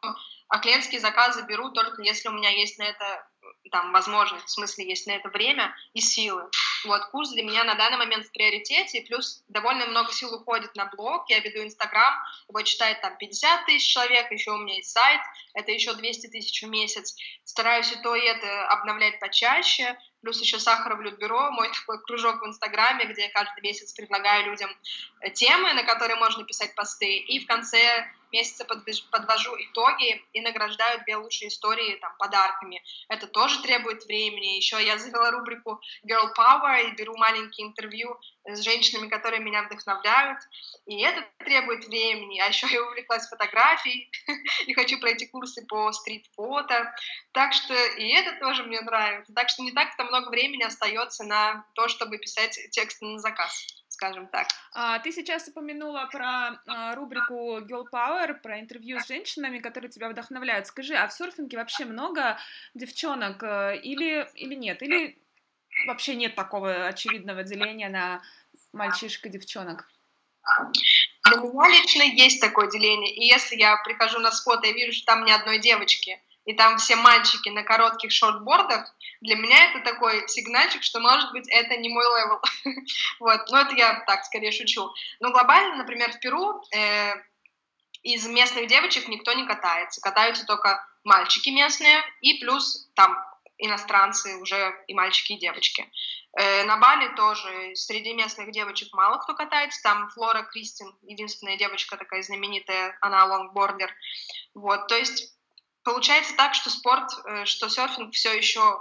а 0.50 0.60
клиентские 0.60 1.00
заказы 1.00 1.44
беру 1.44 1.70
только 1.72 2.02
если 2.02 2.28
у 2.28 2.32
меня 2.32 2.50
есть 2.50 2.78
на 2.80 2.84
это 2.84 3.28
там, 3.72 3.92
возможность, 3.92 4.46
в 4.46 4.52
смысле, 4.52 4.88
есть 4.88 5.08
на 5.08 5.12
это 5.12 5.30
время 5.30 5.74
и 5.94 6.02
силы. 6.02 6.50
Вот, 6.86 7.06
курс 7.12 7.32
для 7.32 7.44
меня 7.44 7.64
на 7.64 7.76
данный 7.76 7.98
момент 7.98 8.26
в 8.26 8.32
приоритете, 8.32 9.02
плюс 9.02 9.44
довольно 9.48 9.86
много 9.88 10.12
сил 10.12 10.34
уходит 10.34 10.76
на 10.76 10.86
блог, 10.86 11.30
я 11.30 11.40
веду 11.40 11.64
Инстаграм, 11.64 12.16
его 12.48 12.62
читает 12.62 13.02
там 13.02 13.18
50 13.18 13.66
тысяч 13.66 13.94
человек, 13.94 14.32
еще 14.32 14.52
у 14.52 14.58
меня 14.58 14.76
есть 14.76 14.92
сайт, 14.92 15.22
это 15.54 15.72
еще 15.72 15.94
200 15.94 16.28
тысяч 16.28 16.64
в 16.64 16.70
месяц. 16.70 17.16
Стараюсь 17.44 17.92
и 17.92 18.02
то, 18.02 18.16
и 18.16 18.22
это 18.22 18.68
обновлять 18.70 19.20
почаще, 19.20 19.98
плюс 20.22 20.42
еще 20.42 20.60
Сахаров 20.60 21.02
бюро, 21.18 21.52
мой 21.52 21.70
такой 21.70 22.02
кружок 22.04 22.42
в 22.42 22.48
Инстаграме, 22.48 23.06
где 23.06 23.24
я 23.24 23.32
каждый 23.32 23.62
месяц 23.62 23.94
предлагаю 23.94 24.46
людям 24.46 24.70
э, 25.22 25.30
темы, 25.32 25.74
на 25.74 25.84
которые 25.84 26.18
можно 26.18 26.44
писать 26.44 26.76
посты, 26.76 27.18
и 27.18 27.40
в 27.40 27.48
конце 27.48 28.08
месяца 28.32 28.66
подвожу 29.12 29.56
итоги 29.58 30.24
и 30.34 30.42
награждаю 30.42 31.02
две 31.04 31.16
лучшие 31.16 31.50
истории 31.50 31.96
там, 31.96 32.12
подарками. 32.18 32.84
Это 33.08 33.28
тоже 33.28 33.62
требует 33.62 34.06
времени. 34.06 34.58
Еще 34.58 34.84
я 34.86 34.98
завела 34.98 35.32
рубрику 35.32 35.82
Girl 36.06 36.34
Power 36.38 36.90
и 36.90 36.96
беру 36.96 37.18
маленькие 37.18 37.68
интервью 37.68 38.20
с 38.46 38.60
женщинами, 38.62 39.10
которые 39.10 39.42
меня 39.42 39.64
вдохновляют. 39.64 40.40
И 40.86 41.02
это 41.02 41.26
требует 41.40 41.86
времени. 41.86 42.40
А 42.40 42.48
еще 42.48 42.68
я 42.72 42.84
увлеклась 42.84 43.28
фотографией 43.28 44.12
и 44.66 44.74
хочу 44.74 45.00
пройти 45.00 45.28
курсы 45.28 45.66
по 45.66 45.92
стрит-фото. 45.92 46.94
Так 47.32 47.54
что 47.54 47.74
и 47.74 48.10
это 48.10 48.40
тоже 48.40 48.64
мне 48.64 48.82
нравится. 48.82 49.34
Так 49.34 49.50
что 49.50 49.64
не 49.64 49.72
так-то 49.72 50.04
много 50.04 50.30
времени 50.30 50.64
остается 50.64 51.24
на 51.24 51.66
то, 51.74 51.88
чтобы 51.88 52.18
писать 52.18 52.58
тексты 52.72 53.06
на 53.06 53.20
заказ. 53.20 53.68
скажем 53.90 54.28
так. 54.28 54.48
А, 54.74 55.00
ты 55.00 55.12
сейчас 55.12 55.48
упомянула 55.48 56.08
про 56.12 56.62
а, 56.68 56.96
рубрику 56.96 57.60
Girl 57.60 57.86
Power, 57.92 58.34
про 58.36 58.60
интервью 58.60 59.00
с 59.00 59.08
женщинами, 59.08 59.60
которые 59.60 59.92
тебя 59.92 60.10
вдохновляют. 60.10 60.68
Скажи, 60.68 60.96
а 60.96 61.08
в 61.08 61.14
серфинге 61.14 61.58
вообще 61.58 61.86
много 61.86 62.38
девчонок 62.74 63.44
э, 63.44 63.80
или, 63.84 64.30
или 64.36 64.56
нет? 64.56 64.82
Или 64.82 65.18
вообще 65.88 66.16
нет 66.16 66.36
такого 66.36 66.88
очевидного 66.88 67.44
деления 67.44 67.90
на 67.90 68.22
мальчишек 68.74 69.26
и 69.26 69.30
девчонок? 69.30 69.88
Для 71.26 71.38
меня 71.38 71.68
лично 71.70 72.04
есть 72.04 72.42
такое 72.42 72.70
деление. 72.70 73.14
И 73.14 73.26
если 73.26 73.56
я 73.56 73.78
прихожу 73.84 74.20
на 74.20 74.32
спот 74.32 74.66
и 74.66 74.74
вижу, 74.74 74.94
что 74.94 75.06
там 75.06 75.26
ни 75.26 75.32
одной 75.32 75.60
девочки, 75.60 76.22
и 76.46 76.54
там 76.54 76.78
все 76.78 76.96
мальчики 76.96 77.50
на 77.50 77.64
коротких 77.64 78.12
шортбордах, 78.12 78.96
для 79.22 79.36
меня 79.36 79.70
это 79.70 79.84
такой 79.84 80.28
сигнальчик, 80.28 80.82
что, 80.82 81.00
может 81.00 81.32
быть, 81.32 81.48
это 81.50 81.78
не 81.78 81.90
мой 81.90 82.04
level. 82.04 82.42
вот, 83.20 83.50
но 83.52 83.60
это 83.60 83.76
я 83.76 84.04
так 84.08 84.26
скорее 84.26 84.52
шучу. 84.52 84.90
Но 85.20 85.32
глобально, 85.32 85.76
например, 85.76 86.12
в 86.12 86.20
Перу 86.20 86.64
э, 86.74 87.14
из 88.02 88.26
местных 88.28 88.68
девочек 88.68 89.08
никто 89.08 89.34
не 89.34 89.46
катается. 89.46 90.02
Катаются 90.02 90.46
только 90.46 90.84
мальчики 91.04 91.50
местные 91.50 92.02
и 92.22 92.40
плюс 92.40 92.90
там 92.96 93.18
иностранцы 93.60 94.38
уже 94.38 94.74
и 94.88 94.94
мальчики, 94.94 95.34
и 95.34 95.40
девочки. 95.40 95.90
Э, 96.38 96.64
на 96.64 96.78
Бали 96.78 97.14
тоже 97.16 97.76
среди 97.76 98.14
местных 98.14 98.52
девочек 98.52 98.94
мало 98.94 99.18
кто 99.18 99.36
катается. 99.36 99.82
Там 99.84 100.10
Флора 100.10 100.44
Кристин, 100.44 100.98
единственная 101.02 101.58
девочка 101.58 101.98
такая 101.98 102.22
знаменитая, 102.24 102.98
она 103.02 103.26
лонгбордер. 103.26 103.94
Вот, 104.54 104.88
то 104.88 104.96
есть 104.96 105.38
получается 105.84 106.36
так, 106.36 106.56
что 106.56 106.70
спорт, 106.70 107.10
э, 107.26 107.46
что 107.46 107.70
серфинг 107.70 108.14
все 108.14 108.34
еще 108.36 108.80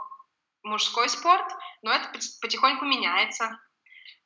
мужской 0.63 1.09
спорт, 1.09 1.47
но 1.83 1.93
это 1.93 2.11
потихоньку 2.41 2.85
меняется. 2.85 3.59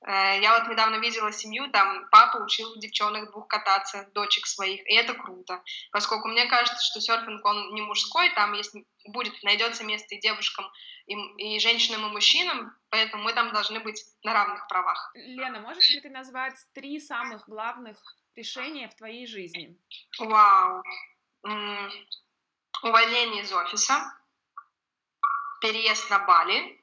Э, 0.05 0.41
я 0.41 0.59
вот 0.59 0.69
недавно 0.69 0.97
видела 0.97 1.33
семью, 1.33 1.71
там 1.71 2.09
папа 2.11 2.39
учил 2.39 2.77
девчонок 2.77 3.31
двух 3.31 3.47
кататься, 3.47 4.09
дочек 4.15 4.47
своих, 4.47 4.81
и 4.89 4.95
это 4.95 5.15
круто, 5.15 5.63
поскольку 5.93 6.29
мне 6.29 6.47
кажется, 6.47 6.85
что 6.85 7.01
серфинг, 7.01 7.45
он 7.45 7.75
не 7.75 7.83
мужской, 7.83 8.31
там 8.35 8.53
есть, 8.55 8.75
будет, 9.07 9.41
найдется 9.43 9.85
место 9.85 10.15
и 10.15 10.21
девушкам, 10.21 10.67
и, 11.07 11.15
и 11.55 11.61
женщинам, 11.61 12.07
и 12.07 12.13
мужчинам, 12.13 12.77
поэтому 12.91 13.23
мы 13.23 13.33
там 13.33 13.53
должны 13.53 13.79
быть 13.81 14.03
на 14.25 14.33
равных 14.33 14.67
правах. 14.67 15.13
Лена, 15.15 15.61
можешь 15.61 15.91
ли 15.91 16.01
ты 16.01 16.11
назвать 16.11 16.55
три 16.75 16.99
самых 16.99 17.49
главных 17.49 17.97
решения 18.35 18.89
в 18.89 18.97
твоей 18.97 19.27
жизни? 19.27 19.79
Вау. 20.19 20.83
Увольнение 22.83 23.43
из 23.43 23.53
офиса, 23.53 24.13
переезд 25.61 26.11
на 26.11 26.19
Бали 26.21 26.82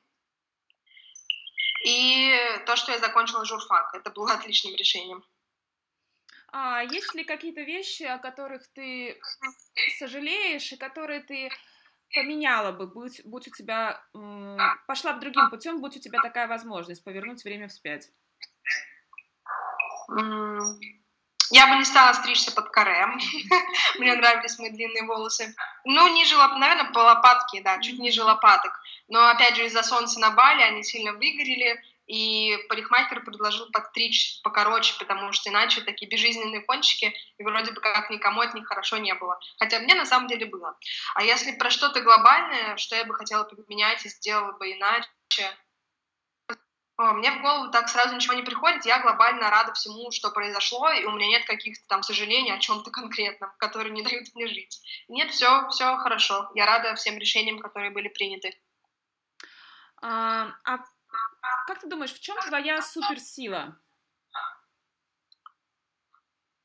и 1.86 2.34
то, 2.66 2.76
что 2.76 2.92
я 2.92 3.00
закончила 3.00 3.46
журфак. 3.46 3.94
Это 3.94 4.10
было 4.12 4.34
отличным 4.34 4.76
решением. 4.76 5.24
А 6.52 6.82
есть 6.84 7.14
ли 7.14 7.24
какие-то 7.24 7.62
вещи, 7.62 8.04
о 8.04 8.18
которых 8.18 8.68
ты 8.74 9.20
сожалеешь 10.00 10.72
и 10.72 10.78
которые 10.78 11.22
ты 11.22 11.50
поменяла 12.14 12.72
бы, 12.72 12.88
будь, 12.88 13.22
будь 13.24 13.48
у 13.48 13.52
тебя, 13.52 14.04
пошла 14.88 15.14
бы 15.14 15.22
другим 15.22 15.50
путем, 15.50 15.80
будь 15.80 15.96
у 15.98 16.00
тебя 16.00 16.22
такая 16.22 16.48
возможность 16.48 17.04
повернуть 17.04 17.44
время 17.44 17.68
вспять? 17.68 18.10
Я 21.52 21.68
бы 21.68 21.76
не 21.78 21.86
стала 21.86 22.14
стричься 22.14 22.52
под 22.52 22.70
каре. 22.70 23.08
Мне 24.00 24.16
нравились 24.16 24.60
мои 24.60 24.70
длинные 24.70 25.04
волосы. 25.04 25.56
Ну, 25.86 26.08
ниже 26.14 26.36
наверное, 26.38 26.92
по 26.92 27.00
лопатке, 27.00 27.62
да, 27.62 27.80
чуть 27.80 28.00
ниже 28.00 28.24
лопаток. 28.24 28.80
Но, 29.08 29.28
опять 29.28 29.56
же, 29.56 29.66
из-за 29.66 29.84
солнца 29.84 30.20
на 30.20 30.32
Бали 30.32 30.62
они 30.62 30.84
сильно 30.84 31.14
выгорели, 31.14 31.82
и 32.10 32.58
парикмахер 32.70 33.24
предложил 33.24 33.70
подстричь 33.72 34.42
покороче, 34.42 34.96
потому 34.98 35.32
что 35.32 35.50
иначе 35.52 35.82
такие 35.82 36.10
безжизненные 36.10 36.62
кончики, 36.62 37.14
и 37.38 37.44
вроде 37.44 37.72
бы 37.72 37.82
как 37.82 38.10
никому 38.10 38.42
от 38.42 38.56
них 38.56 38.68
хорошо 38.68 38.98
не 38.98 39.14
было. 39.14 39.40
Хотя 39.60 39.80
мне 39.80 39.94
на 39.94 40.06
самом 40.06 40.28
деле 40.28 40.48
было. 40.48 40.76
А 41.14 41.24
если 41.24 41.52
про 41.52 41.70
что-то 41.70 42.02
глобальное, 42.02 42.78
что 42.78 42.96
я 42.96 43.06
бы 43.06 43.14
хотела 43.14 43.44
поменять 43.44 44.04
и 44.06 44.10
сделала 44.10 44.54
бы 44.54 44.74
иначе, 44.74 45.08
мне 47.00 47.32
в 47.32 47.42
голову 47.42 47.72
так 47.72 47.88
сразу 47.88 48.14
ничего 48.16 48.34
не 48.34 48.42
приходит, 48.42 48.86
я 48.86 49.00
глобально 49.00 49.50
рада 49.50 49.74
всему, 49.74 50.12
что 50.12 50.32
произошло, 50.32 50.92
и 50.92 51.06
у 51.06 51.12
меня 51.12 51.28
нет 51.28 51.46
каких-то 51.46 51.88
там 51.88 52.04
сожалений 52.04 52.52
о 52.52 52.60
чем-то 52.60 52.92
конкретном, 52.92 53.52
которые 53.58 53.94
не 53.94 54.02
дают 54.02 54.28
мне 54.36 54.48
жить. 54.48 54.82
Нет, 55.08 55.32
все, 55.32 55.68
все 55.70 55.96
хорошо. 55.98 56.52
Я 56.56 56.66
рада 56.66 56.96
всем 56.96 57.18
решениям, 57.18 57.60
которые 57.60 57.92
были 57.92 58.10
приняты. 58.10 58.54
А, 60.02 60.50
а 60.66 60.80
как 61.68 61.80
ты 61.80 61.88
думаешь, 61.88 62.14
в 62.14 62.20
чем 62.20 62.38
твоя 62.42 62.82
суперсила? 62.82 63.80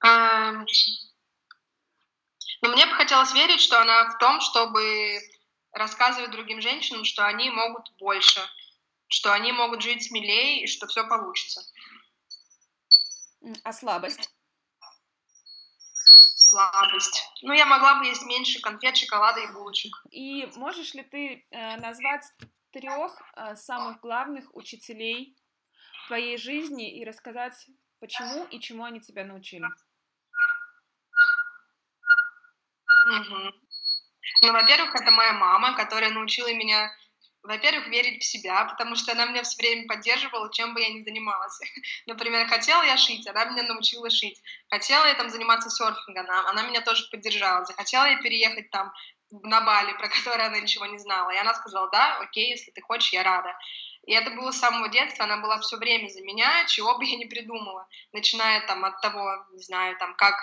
А, 0.01 0.53
ну, 2.61 2.73
мне 2.73 2.87
бы 2.87 2.93
хотелось 2.95 3.33
верить, 3.35 3.61
что 3.61 3.81
она 3.81 4.11
в 4.11 4.19
том, 4.19 4.41
чтобы 4.41 5.21
рассказывать 5.73 6.33
другим 6.33 6.61
женщинам, 6.61 7.05
что 7.05 7.25
они 7.25 7.51
могут 7.51 7.89
больше, 7.99 8.41
что 9.15 9.33
они 9.33 9.53
могут 9.53 9.81
жить 9.81 10.03
смелее 10.03 10.65
и 10.65 10.67
что 10.67 10.89
все 10.89 11.07
получится. 11.07 11.63
А 13.63 13.73
слабость? 13.73 14.29
Слабость. 16.37 17.23
Ну, 17.43 17.53
я 17.53 17.65
могла 17.65 18.01
бы 18.01 18.07
есть 18.07 18.25
меньше 18.27 18.61
конфет, 18.61 18.97
шоколада 18.97 19.41
и 19.41 19.53
булочек. 19.53 19.95
И 20.11 20.47
можешь 20.57 20.95
ли 20.95 21.05
ты 21.05 21.47
э, 21.51 21.77
назвать 21.77 22.25
трех 22.73 23.23
э, 23.37 23.55
самых 23.55 24.01
главных 24.01 24.53
учителей 24.57 25.37
твоей 26.09 26.37
жизни 26.37 26.99
и 26.99 27.05
рассказать, 27.05 27.55
почему 28.01 28.45
и 28.47 28.59
чему 28.59 28.83
они 28.85 29.01
тебя 29.01 29.25
научили? 29.25 29.67
Угу. 33.07 33.53
Ну, 34.43 34.53
во-первых, 34.53 34.93
это 34.97 35.11
моя 35.13 35.35
мама, 35.35 35.77
которая 35.77 36.11
научила 36.11 36.53
меня 36.53 36.91
во-первых, 37.45 37.89
верить 37.89 38.23
в 38.23 38.27
себя, 38.27 38.65
потому 38.65 38.97
что 38.97 39.13
она 39.13 39.27
меня 39.27 39.43
все 39.43 39.59
время 39.59 39.87
поддерживала, 39.87 40.51
чем 40.53 40.73
бы 40.73 40.81
я 40.81 40.89
ни 40.89 41.05
занималась. 41.05 41.61
Например, 42.07 42.49
хотела 42.49 42.83
я 42.83 42.97
шить, 42.97 43.27
она 43.27 43.45
меня 43.45 43.63
научила 43.65 44.09
шить. 44.09 44.43
Хотела 44.71 45.05
я 45.07 45.15
там 45.15 45.29
заниматься 45.29 45.69
серфингом, 45.69 46.25
она, 46.25 46.49
она 46.49 46.63
меня 46.63 46.81
тоже 46.81 47.07
поддержала. 47.11 47.65
Захотела 47.67 48.07
я 48.07 48.17
переехать 48.17 48.71
там 48.71 48.93
на 49.31 49.61
Бали, 49.61 49.93
про 49.93 50.09
который 50.09 50.47
она 50.47 50.59
ничего 50.59 50.87
не 50.87 50.99
знала. 50.99 51.31
И 51.31 51.37
она 51.37 51.53
сказала, 51.55 51.91
да, 51.91 52.19
окей, 52.21 52.51
если 52.51 52.71
ты 52.71 52.81
хочешь, 52.81 53.13
я 53.13 53.23
рада. 53.23 53.55
И 54.07 54.13
это 54.13 54.31
было 54.31 54.51
с 54.51 54.59
самого 54.59 54.89
детства, 54.89 55.25
она 55.25 55.37
была 55.39 55.59
все 55.61 55.77
время 55.77 56.09
за 56.09 56.23
меня, 56.23 56.65
чего 56.69 56.97
бы 56.97 57.05
я 57.05 57.17
ни 57.17 57.27
придумала. 57.27 57.87
Начиная 58.13 58.67
там 58.67 58.87
от 58.87 59.01
того, 59.03 59.47
не 59.53 59.63
знаю, 59.63 59.99
там, 59.99 60.15
как 60.15 60.37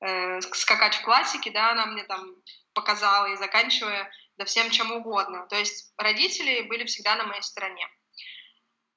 э, 0.00 0.40
скакать 0.40 0.94
в 0.94 1.02
классике, 1.02 1.50
да, 1.50 1.72
она 1.72 1.86
мне 1.86 2.04
там 2.04 2.36
показала, 2.74 3.26
и 3.26 3.36
заканчивая 3.36 4.10
да 4.36 4.44
всем 4.44 4.70
чем 4.70 4.92
угодно. 4.92 5.46
То 5.48 5.56
есть 5.56 5.92
родители 5.96 6.62
были 6.62 6.84
всегда 6.84 7.16
на 7.16 7.24
моей 7.24 7.42
стороне. 7.42 7.88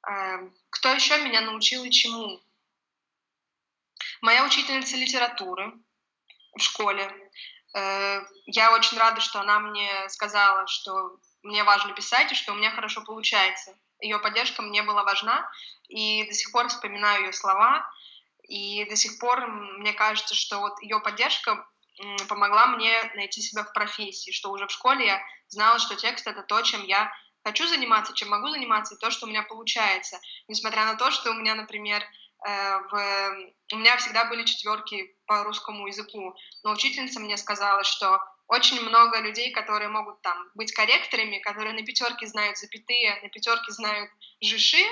Эм, 0.07 0.55
кто 0.69 0.93
еще 0.93 1.17
меня 1.23 1.41
научил 1.41 1.83
и 1.83 1.91
чему? 1.91 2.41
Моя 4.21 4.45
учительница 4.45 4.95
литературы 4.97 5.73
в 6.55 6.59
школе. 6.59 7.11
Э, 7.75 8.21
я 8.45 8.73
очень 8.73 8.97
рада, 8.97 9.21
что 9.21 9.39
она 9.39 9.59
мне 9.59 10.09
сказала, 10.09 10.65
что 10.67 11.19
мне 11.43 11.63
важно 11.63 11.93
писать 11.93 12.31
и 12.31 12.35
что 12.35 12.53
у 12.53 12.55
меня 12.55 12.71
хорошо 12.71 13.03
получается. 13.03 13.77
Ее 13.99 14.19
поддержка 14.19 14.61
мне 14.61 14.83
была 14.83 15.03
важна, 15.03 15.49
и 15.87 16.23
до 16.25 16.33
сих 16.33 16.51
пор 16.51 16.67
вспоминаю 16.67 17.25
ее 17.25 17.33
слова, 17.33 17.89
и 18.43 18.85
до 18.85 18.95
сих 18.95 19.19
пор 19.19 19.47
мне 19.47 19.93
кажется, 19.93 20.35
что 20.35 20.59
вот 20.59 20.81
ее 20.81 20.99
поддержка 20.99 21.67
помогла 22.27 22.67
мне 22.67 22.91
найти 23.15 23.41
себя 23.41 23.63
в 23.63 23.73
профессии, 23.73 24.31
что 24.31 24.51
уже 24.51 24.67
в 24.67 24.71
школе 24.71 25.05
я 25.05 25.21
знала, 25.47 25.79
что 25.79 25.95
текст— 25.95 26.27
это 26.27 26.43
то, 26.43 26.61
чем 26.61 26.83
я 26.83 27.11
хочу 27.43 27.67
заниматься, 27.67 28.13
чем 28.13 28.29
могу 28.29 28.49
заниматься, 28.49 28.95
и 28.95 28.97
то, 28.97 29.09
что 29.09 29.25
у 29.25 29.29
меня 29.29 29.43
получается. 29.43 30.19
Несмотря 30.47 30.85
на 30.85 30.95
то, 30.95 31.11
что 31.11 31.31
у 31.31 31.33
меня, 31.33 31.55
например, 31.55 32.03
э, 32.45 32.79
в... 32.91 33.53
у 33.73 33.77
меня 33.77 33.95
всегда 33.97 34.25
были 34.25 34.43
четверки 34.43 35.15
по 35.25 35.43
русскому 35.43 35.87
языку, 35.87 36.35
но 36.63 36.71
учительница 36.71 37.19
мне 37.19 37.37
сказала, 37.37 37.83
что 37.83 38.19
очень 38.47 38.81
много 38.81 39.19
людей, 39.21 39.51
которые 39.51 39.89
могут 39.89 40.21
там 40.21 40.37
быть 40.55 40.71
корректорами, 40.73 41.37
которые 41.39 41.73
на 41.73 41.85
пятерке 41.85 42.27
знают 42.27 42.57
запятые, 42.57 43.19
на 43.21 43.29
пятерке 43.29 43.71
знают 43.71 44.09
жиши, 44.41 44.83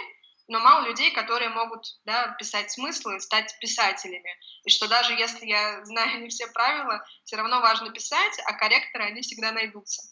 но 0.48 0.60
мало 0.60 0.86
людей, 0.86 1.12
которые 1.12 1.50
могут 1.50 1.86
да, 2.06 2.30
писать 2.40 2.72
смыслы, 2.72 3.20
стать 3.20 3.58
писателями. 3.60 4.38
И 4.64 4.70
что 4.70 4.88
даже 4.88 5.14
если 5.14 5.46
я 5.46 5.84
знаю 5.86 6.22
не 6.22 6.30
все 6.30 6.48
правила, 6.48 7.04
все 7.24 7.36
равно 7.38 7.62
важно 7.62 7.92
писать, 7.92 8.40
а 8.46 8.54
корректоры, 8.54 9.06
они 9.06 9.22
всегда 9.22 9.52
найдутся. 9.52 10.04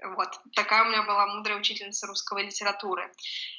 Вот, 0.00 0.28
такая 0.54 0.84
у 0.84 0.88
меня 0.88 1.02
была 1.02 1.26
мудрая 1.26 1.58
учительница 1.58 2.06
русского 2.06 2.38
литературы. 2.38 3.12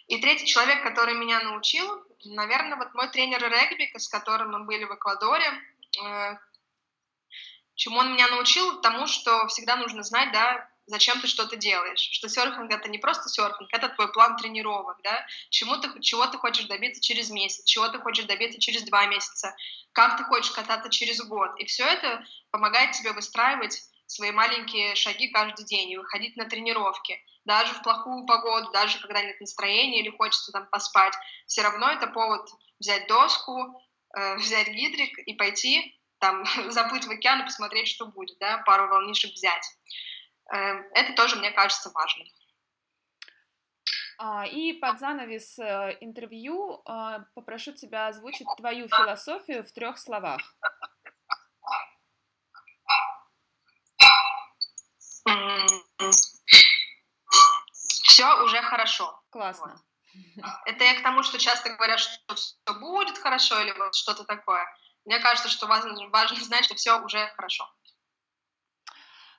И 0.08 0.22
третий 0.22 0.48
человек, 0.48 0.82
который 0.84 1.14
меня 1.16 1.42
научил, 1.42 2.02
наверное, 2.24 2.78
вот 2.78 2.94
мой 2.94 3.10
тренер 3.10 3.42
регби, 3.42 3.92
с 3.98 4.08
которым 4.08 4.52
мы 4.52 4.64
были 4.64 4.86
в 4.86 4.96
Эквадоре, 4.96 5.52
э, 6.02 6.38
чему 7.76 7.98
он 7.98 8.14
меня 8.14 8.30
научил? 8.30 8.80
Тому, 8.80 9.06
что 9.06 9.48
всегда 9.48 9.76
нужно 9.76 10.04
знать, 10.04 10.32
да, 10.32 10.69
зачем 10.90 11.22
ты 11.22 11.28
что-то 11.28 11.56
делаешь, 11.56 12.00
что 12.00 12.28
серфинг 12.28 12.72
это 12.72 12.90
не 12.90 12.98
просто 12.98 13.30
серфинг, 13.30 13.70
это 13.72 13.90
твой 13.90 14.12
план 14.12 14.36
тренировок, 14.38 14.98
да, 15.04 15.26
чему 15.50 15.78
ты, 15.78 16.02
чего 16.02 16.26
ты 16.28 16.38
хочешь 16.38 16.66
добиться 16.66 17.02
через 17.02 17.30
месяц, 17.30 17.64
чего 17.64 17.88
ты 17.90 18.00
хочешь 18.00 18.26
добиться 18.26 18.60
через 18.60 18.84
два 18.84 19.06
месяца, 19.06 19.56
как 19.94 20.18
ты 20.18 20.24
хочешь 20.24 20.52
кататься 20.52 20.90
через 20.90 21.22
год, 21.22 21.52
и 21.60 21.66
все 21.66 21.86
это 21.86 22.26
помогает 22.52 22.94
тебе 22.94 23.14
выстраивать 23.14 23.84
свои 24.08 24.32
маленькие 24.32 24.96
шаги 24.96 25.30
каждый 25.30 25.66
день 25.66 25.92
и 25.92 25.98
выходить 25.98 26.36
на 26.36 26.46
тренировки. 26.46 27.24
Даже 27.46 27.74
в 27.74 27.84
плохую 27.84 28.26
погоду, 28.26 28.72
даже 28.72 29.00
когда 29.00 29.22
нет 29.22 29.40
настроения 29.40 30.02
или 30.02 30.10
хочется 30.10 30.52
там 30.52 30.68
поспать, 30.72 31.14
все 31.46 31.62
равно 31.62 31.92
это 31.92 32.08
повод 32.08 32.50
взять 32.80 33.08
доску, 33.08 33.80
э, 34.18 34.36
взять 34.38 34.70
гидрик 34.70 35.20
и 35.20 35.34
пойти 35.34 35.96
там 36.20 36.44
заплыть 36.70 37.06
в 37.06 37.12
океан 37.12 37.42
и 37.42 37.46
посмотреть, 37.46 37.88
что 37.88 38.08
будет, 38.08 38.38
да, 38.40 38.58
пару 38.66 38.88
волнишек 38.88 39.32
взять. 39.34 39.66
Э, 40.52 40.84
это 40.94 41.14
тоже, 41.14 41.36
мне 41.36 41.52
кажется, 41.52 41.90
важно. 41.92 42.26
А, 44.22 44.46
и 44.46 44.74
под 44.74 45.00
занавес 45.00 45.58
э, 45.60 45.98
интервью 46.02 46.82
а, 46.86 47.20
попрошу 47.36 47.72
тебя 47.72 48.08
озвучить 48.08 48.48
твою 48.58 48.90
философию 48.90 49.64
в 49.64 49.72
трех 49.72 49.98
словах. 49.98 50.42
Все 57.72 58.44
уже 58.44 58.62
хорошо. 58.62 59.22
Классно. 59.30 59.82
Вот. 60.36 60.46
Это 60.66 60.84
я 60.84 61.00
к 61.00 61.04
тому, 61.04 61.24
что 61.24 61.40
часто 61.40 61.70
говорят, 61.70 62.02
что 62.02 62.36
все 62.36 62.54
будет 62.80 63.18
хорошо 63.18 63.58
или 63.62 63.72
вот 63.72 63.96
что-то 63.96 64.26
такое. 64.26 64.66
Мне 65.06 65.20
кажется, 65.20 65.48
что 65.48 65.68
важно, 65.68 66.10
важно 66.10 66.44
знать, 66.44 66.66
что 66.66 66.76
все 66.76 67.00
уже 67.00 67.26
хорошо. 67.38 67.72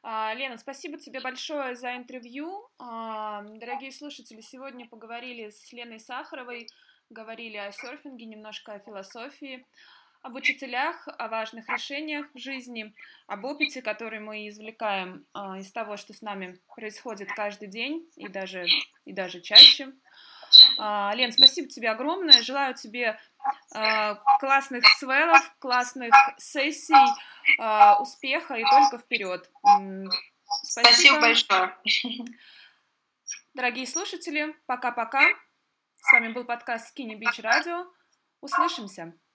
А, 0.02 0.32
Лена, 0.34 0.56
спасибо 0.56 0.98
тебе 0.98 1.20
большое 1.20 1.76
за 1.76 1.96
интервью. 1.96 2.66
А, 2.78 3.42
дорогие 3.42 3.92
слушатели, 3.92 4.40
сегодня 4.40 4.88
поговорили 4.88 5.50
с 5.50 5.72
Леной 5.72 6.00
Сахаровой, 6.00 6.68
говорили 7.10 7.58
о 7.58 7.70
серфинге, 7.70 8.24
немножко 8.24 8.72
о 8.72 8.78
философии, 8.78 9.66
об 10.22 10.36
учителях, 10.36 11.06
о 11.06 11.28
важных 11.28 11.68
решениях 11.68 12.26
в 12.32 12.38
жизни, 12.38 12.94
об 13.26 13.44
опыте, 13.44 13.82
который 13.82 14.20
мы 14.20 14.48
извлекаем 14.48 15.26
а, 15.34 15.58
из 15.58 15.70
того, 15.70 15.98
что 15.98 16.14
с 16.14 16.22
нами 16.22 16.58
происходит 16.74 17.28
каждый 17.34 17.68
день 17.68 18.08
и 18.16 18.28
даже, 18.28 18.64
и 19.04 19.12
даже 19.12 19.40
чаще. 19.40 19.92
Лен, 20.78 21.30
спасибо 21.30 21.68
тебе 21.68 21.90
огромное. 21.90 22.42
Желаю 22.42 22.74
тебе 22.74 23.20
Э, 23.74 24.16
классных 24.40 24.86
свелов, 24.98 25.54
классных 25.58 26.12
сессий, 26.38 26.94
э, 27.58 27.94
успеха 28.00 28.54
и 28.54 28.64
только 28.64 28.98
вперед. 28.98 29.50
Спасибо. 29.62 30.10
Спасибо 30.62 31.20
большое. 31.20 31.76
Дорогие 33.54 33.86
слушатели, 33.86 34.56
пока-пока. 34.66 35.28
С 35.96 36.12
вами 36.12 36.32
был 36.32 36.44
подкаст 36.44 36.96
Skinny 36.96 37.18
Beach 37.18 37.40
Radio. 37.40 37.84
Услышимся. 38.40 39.12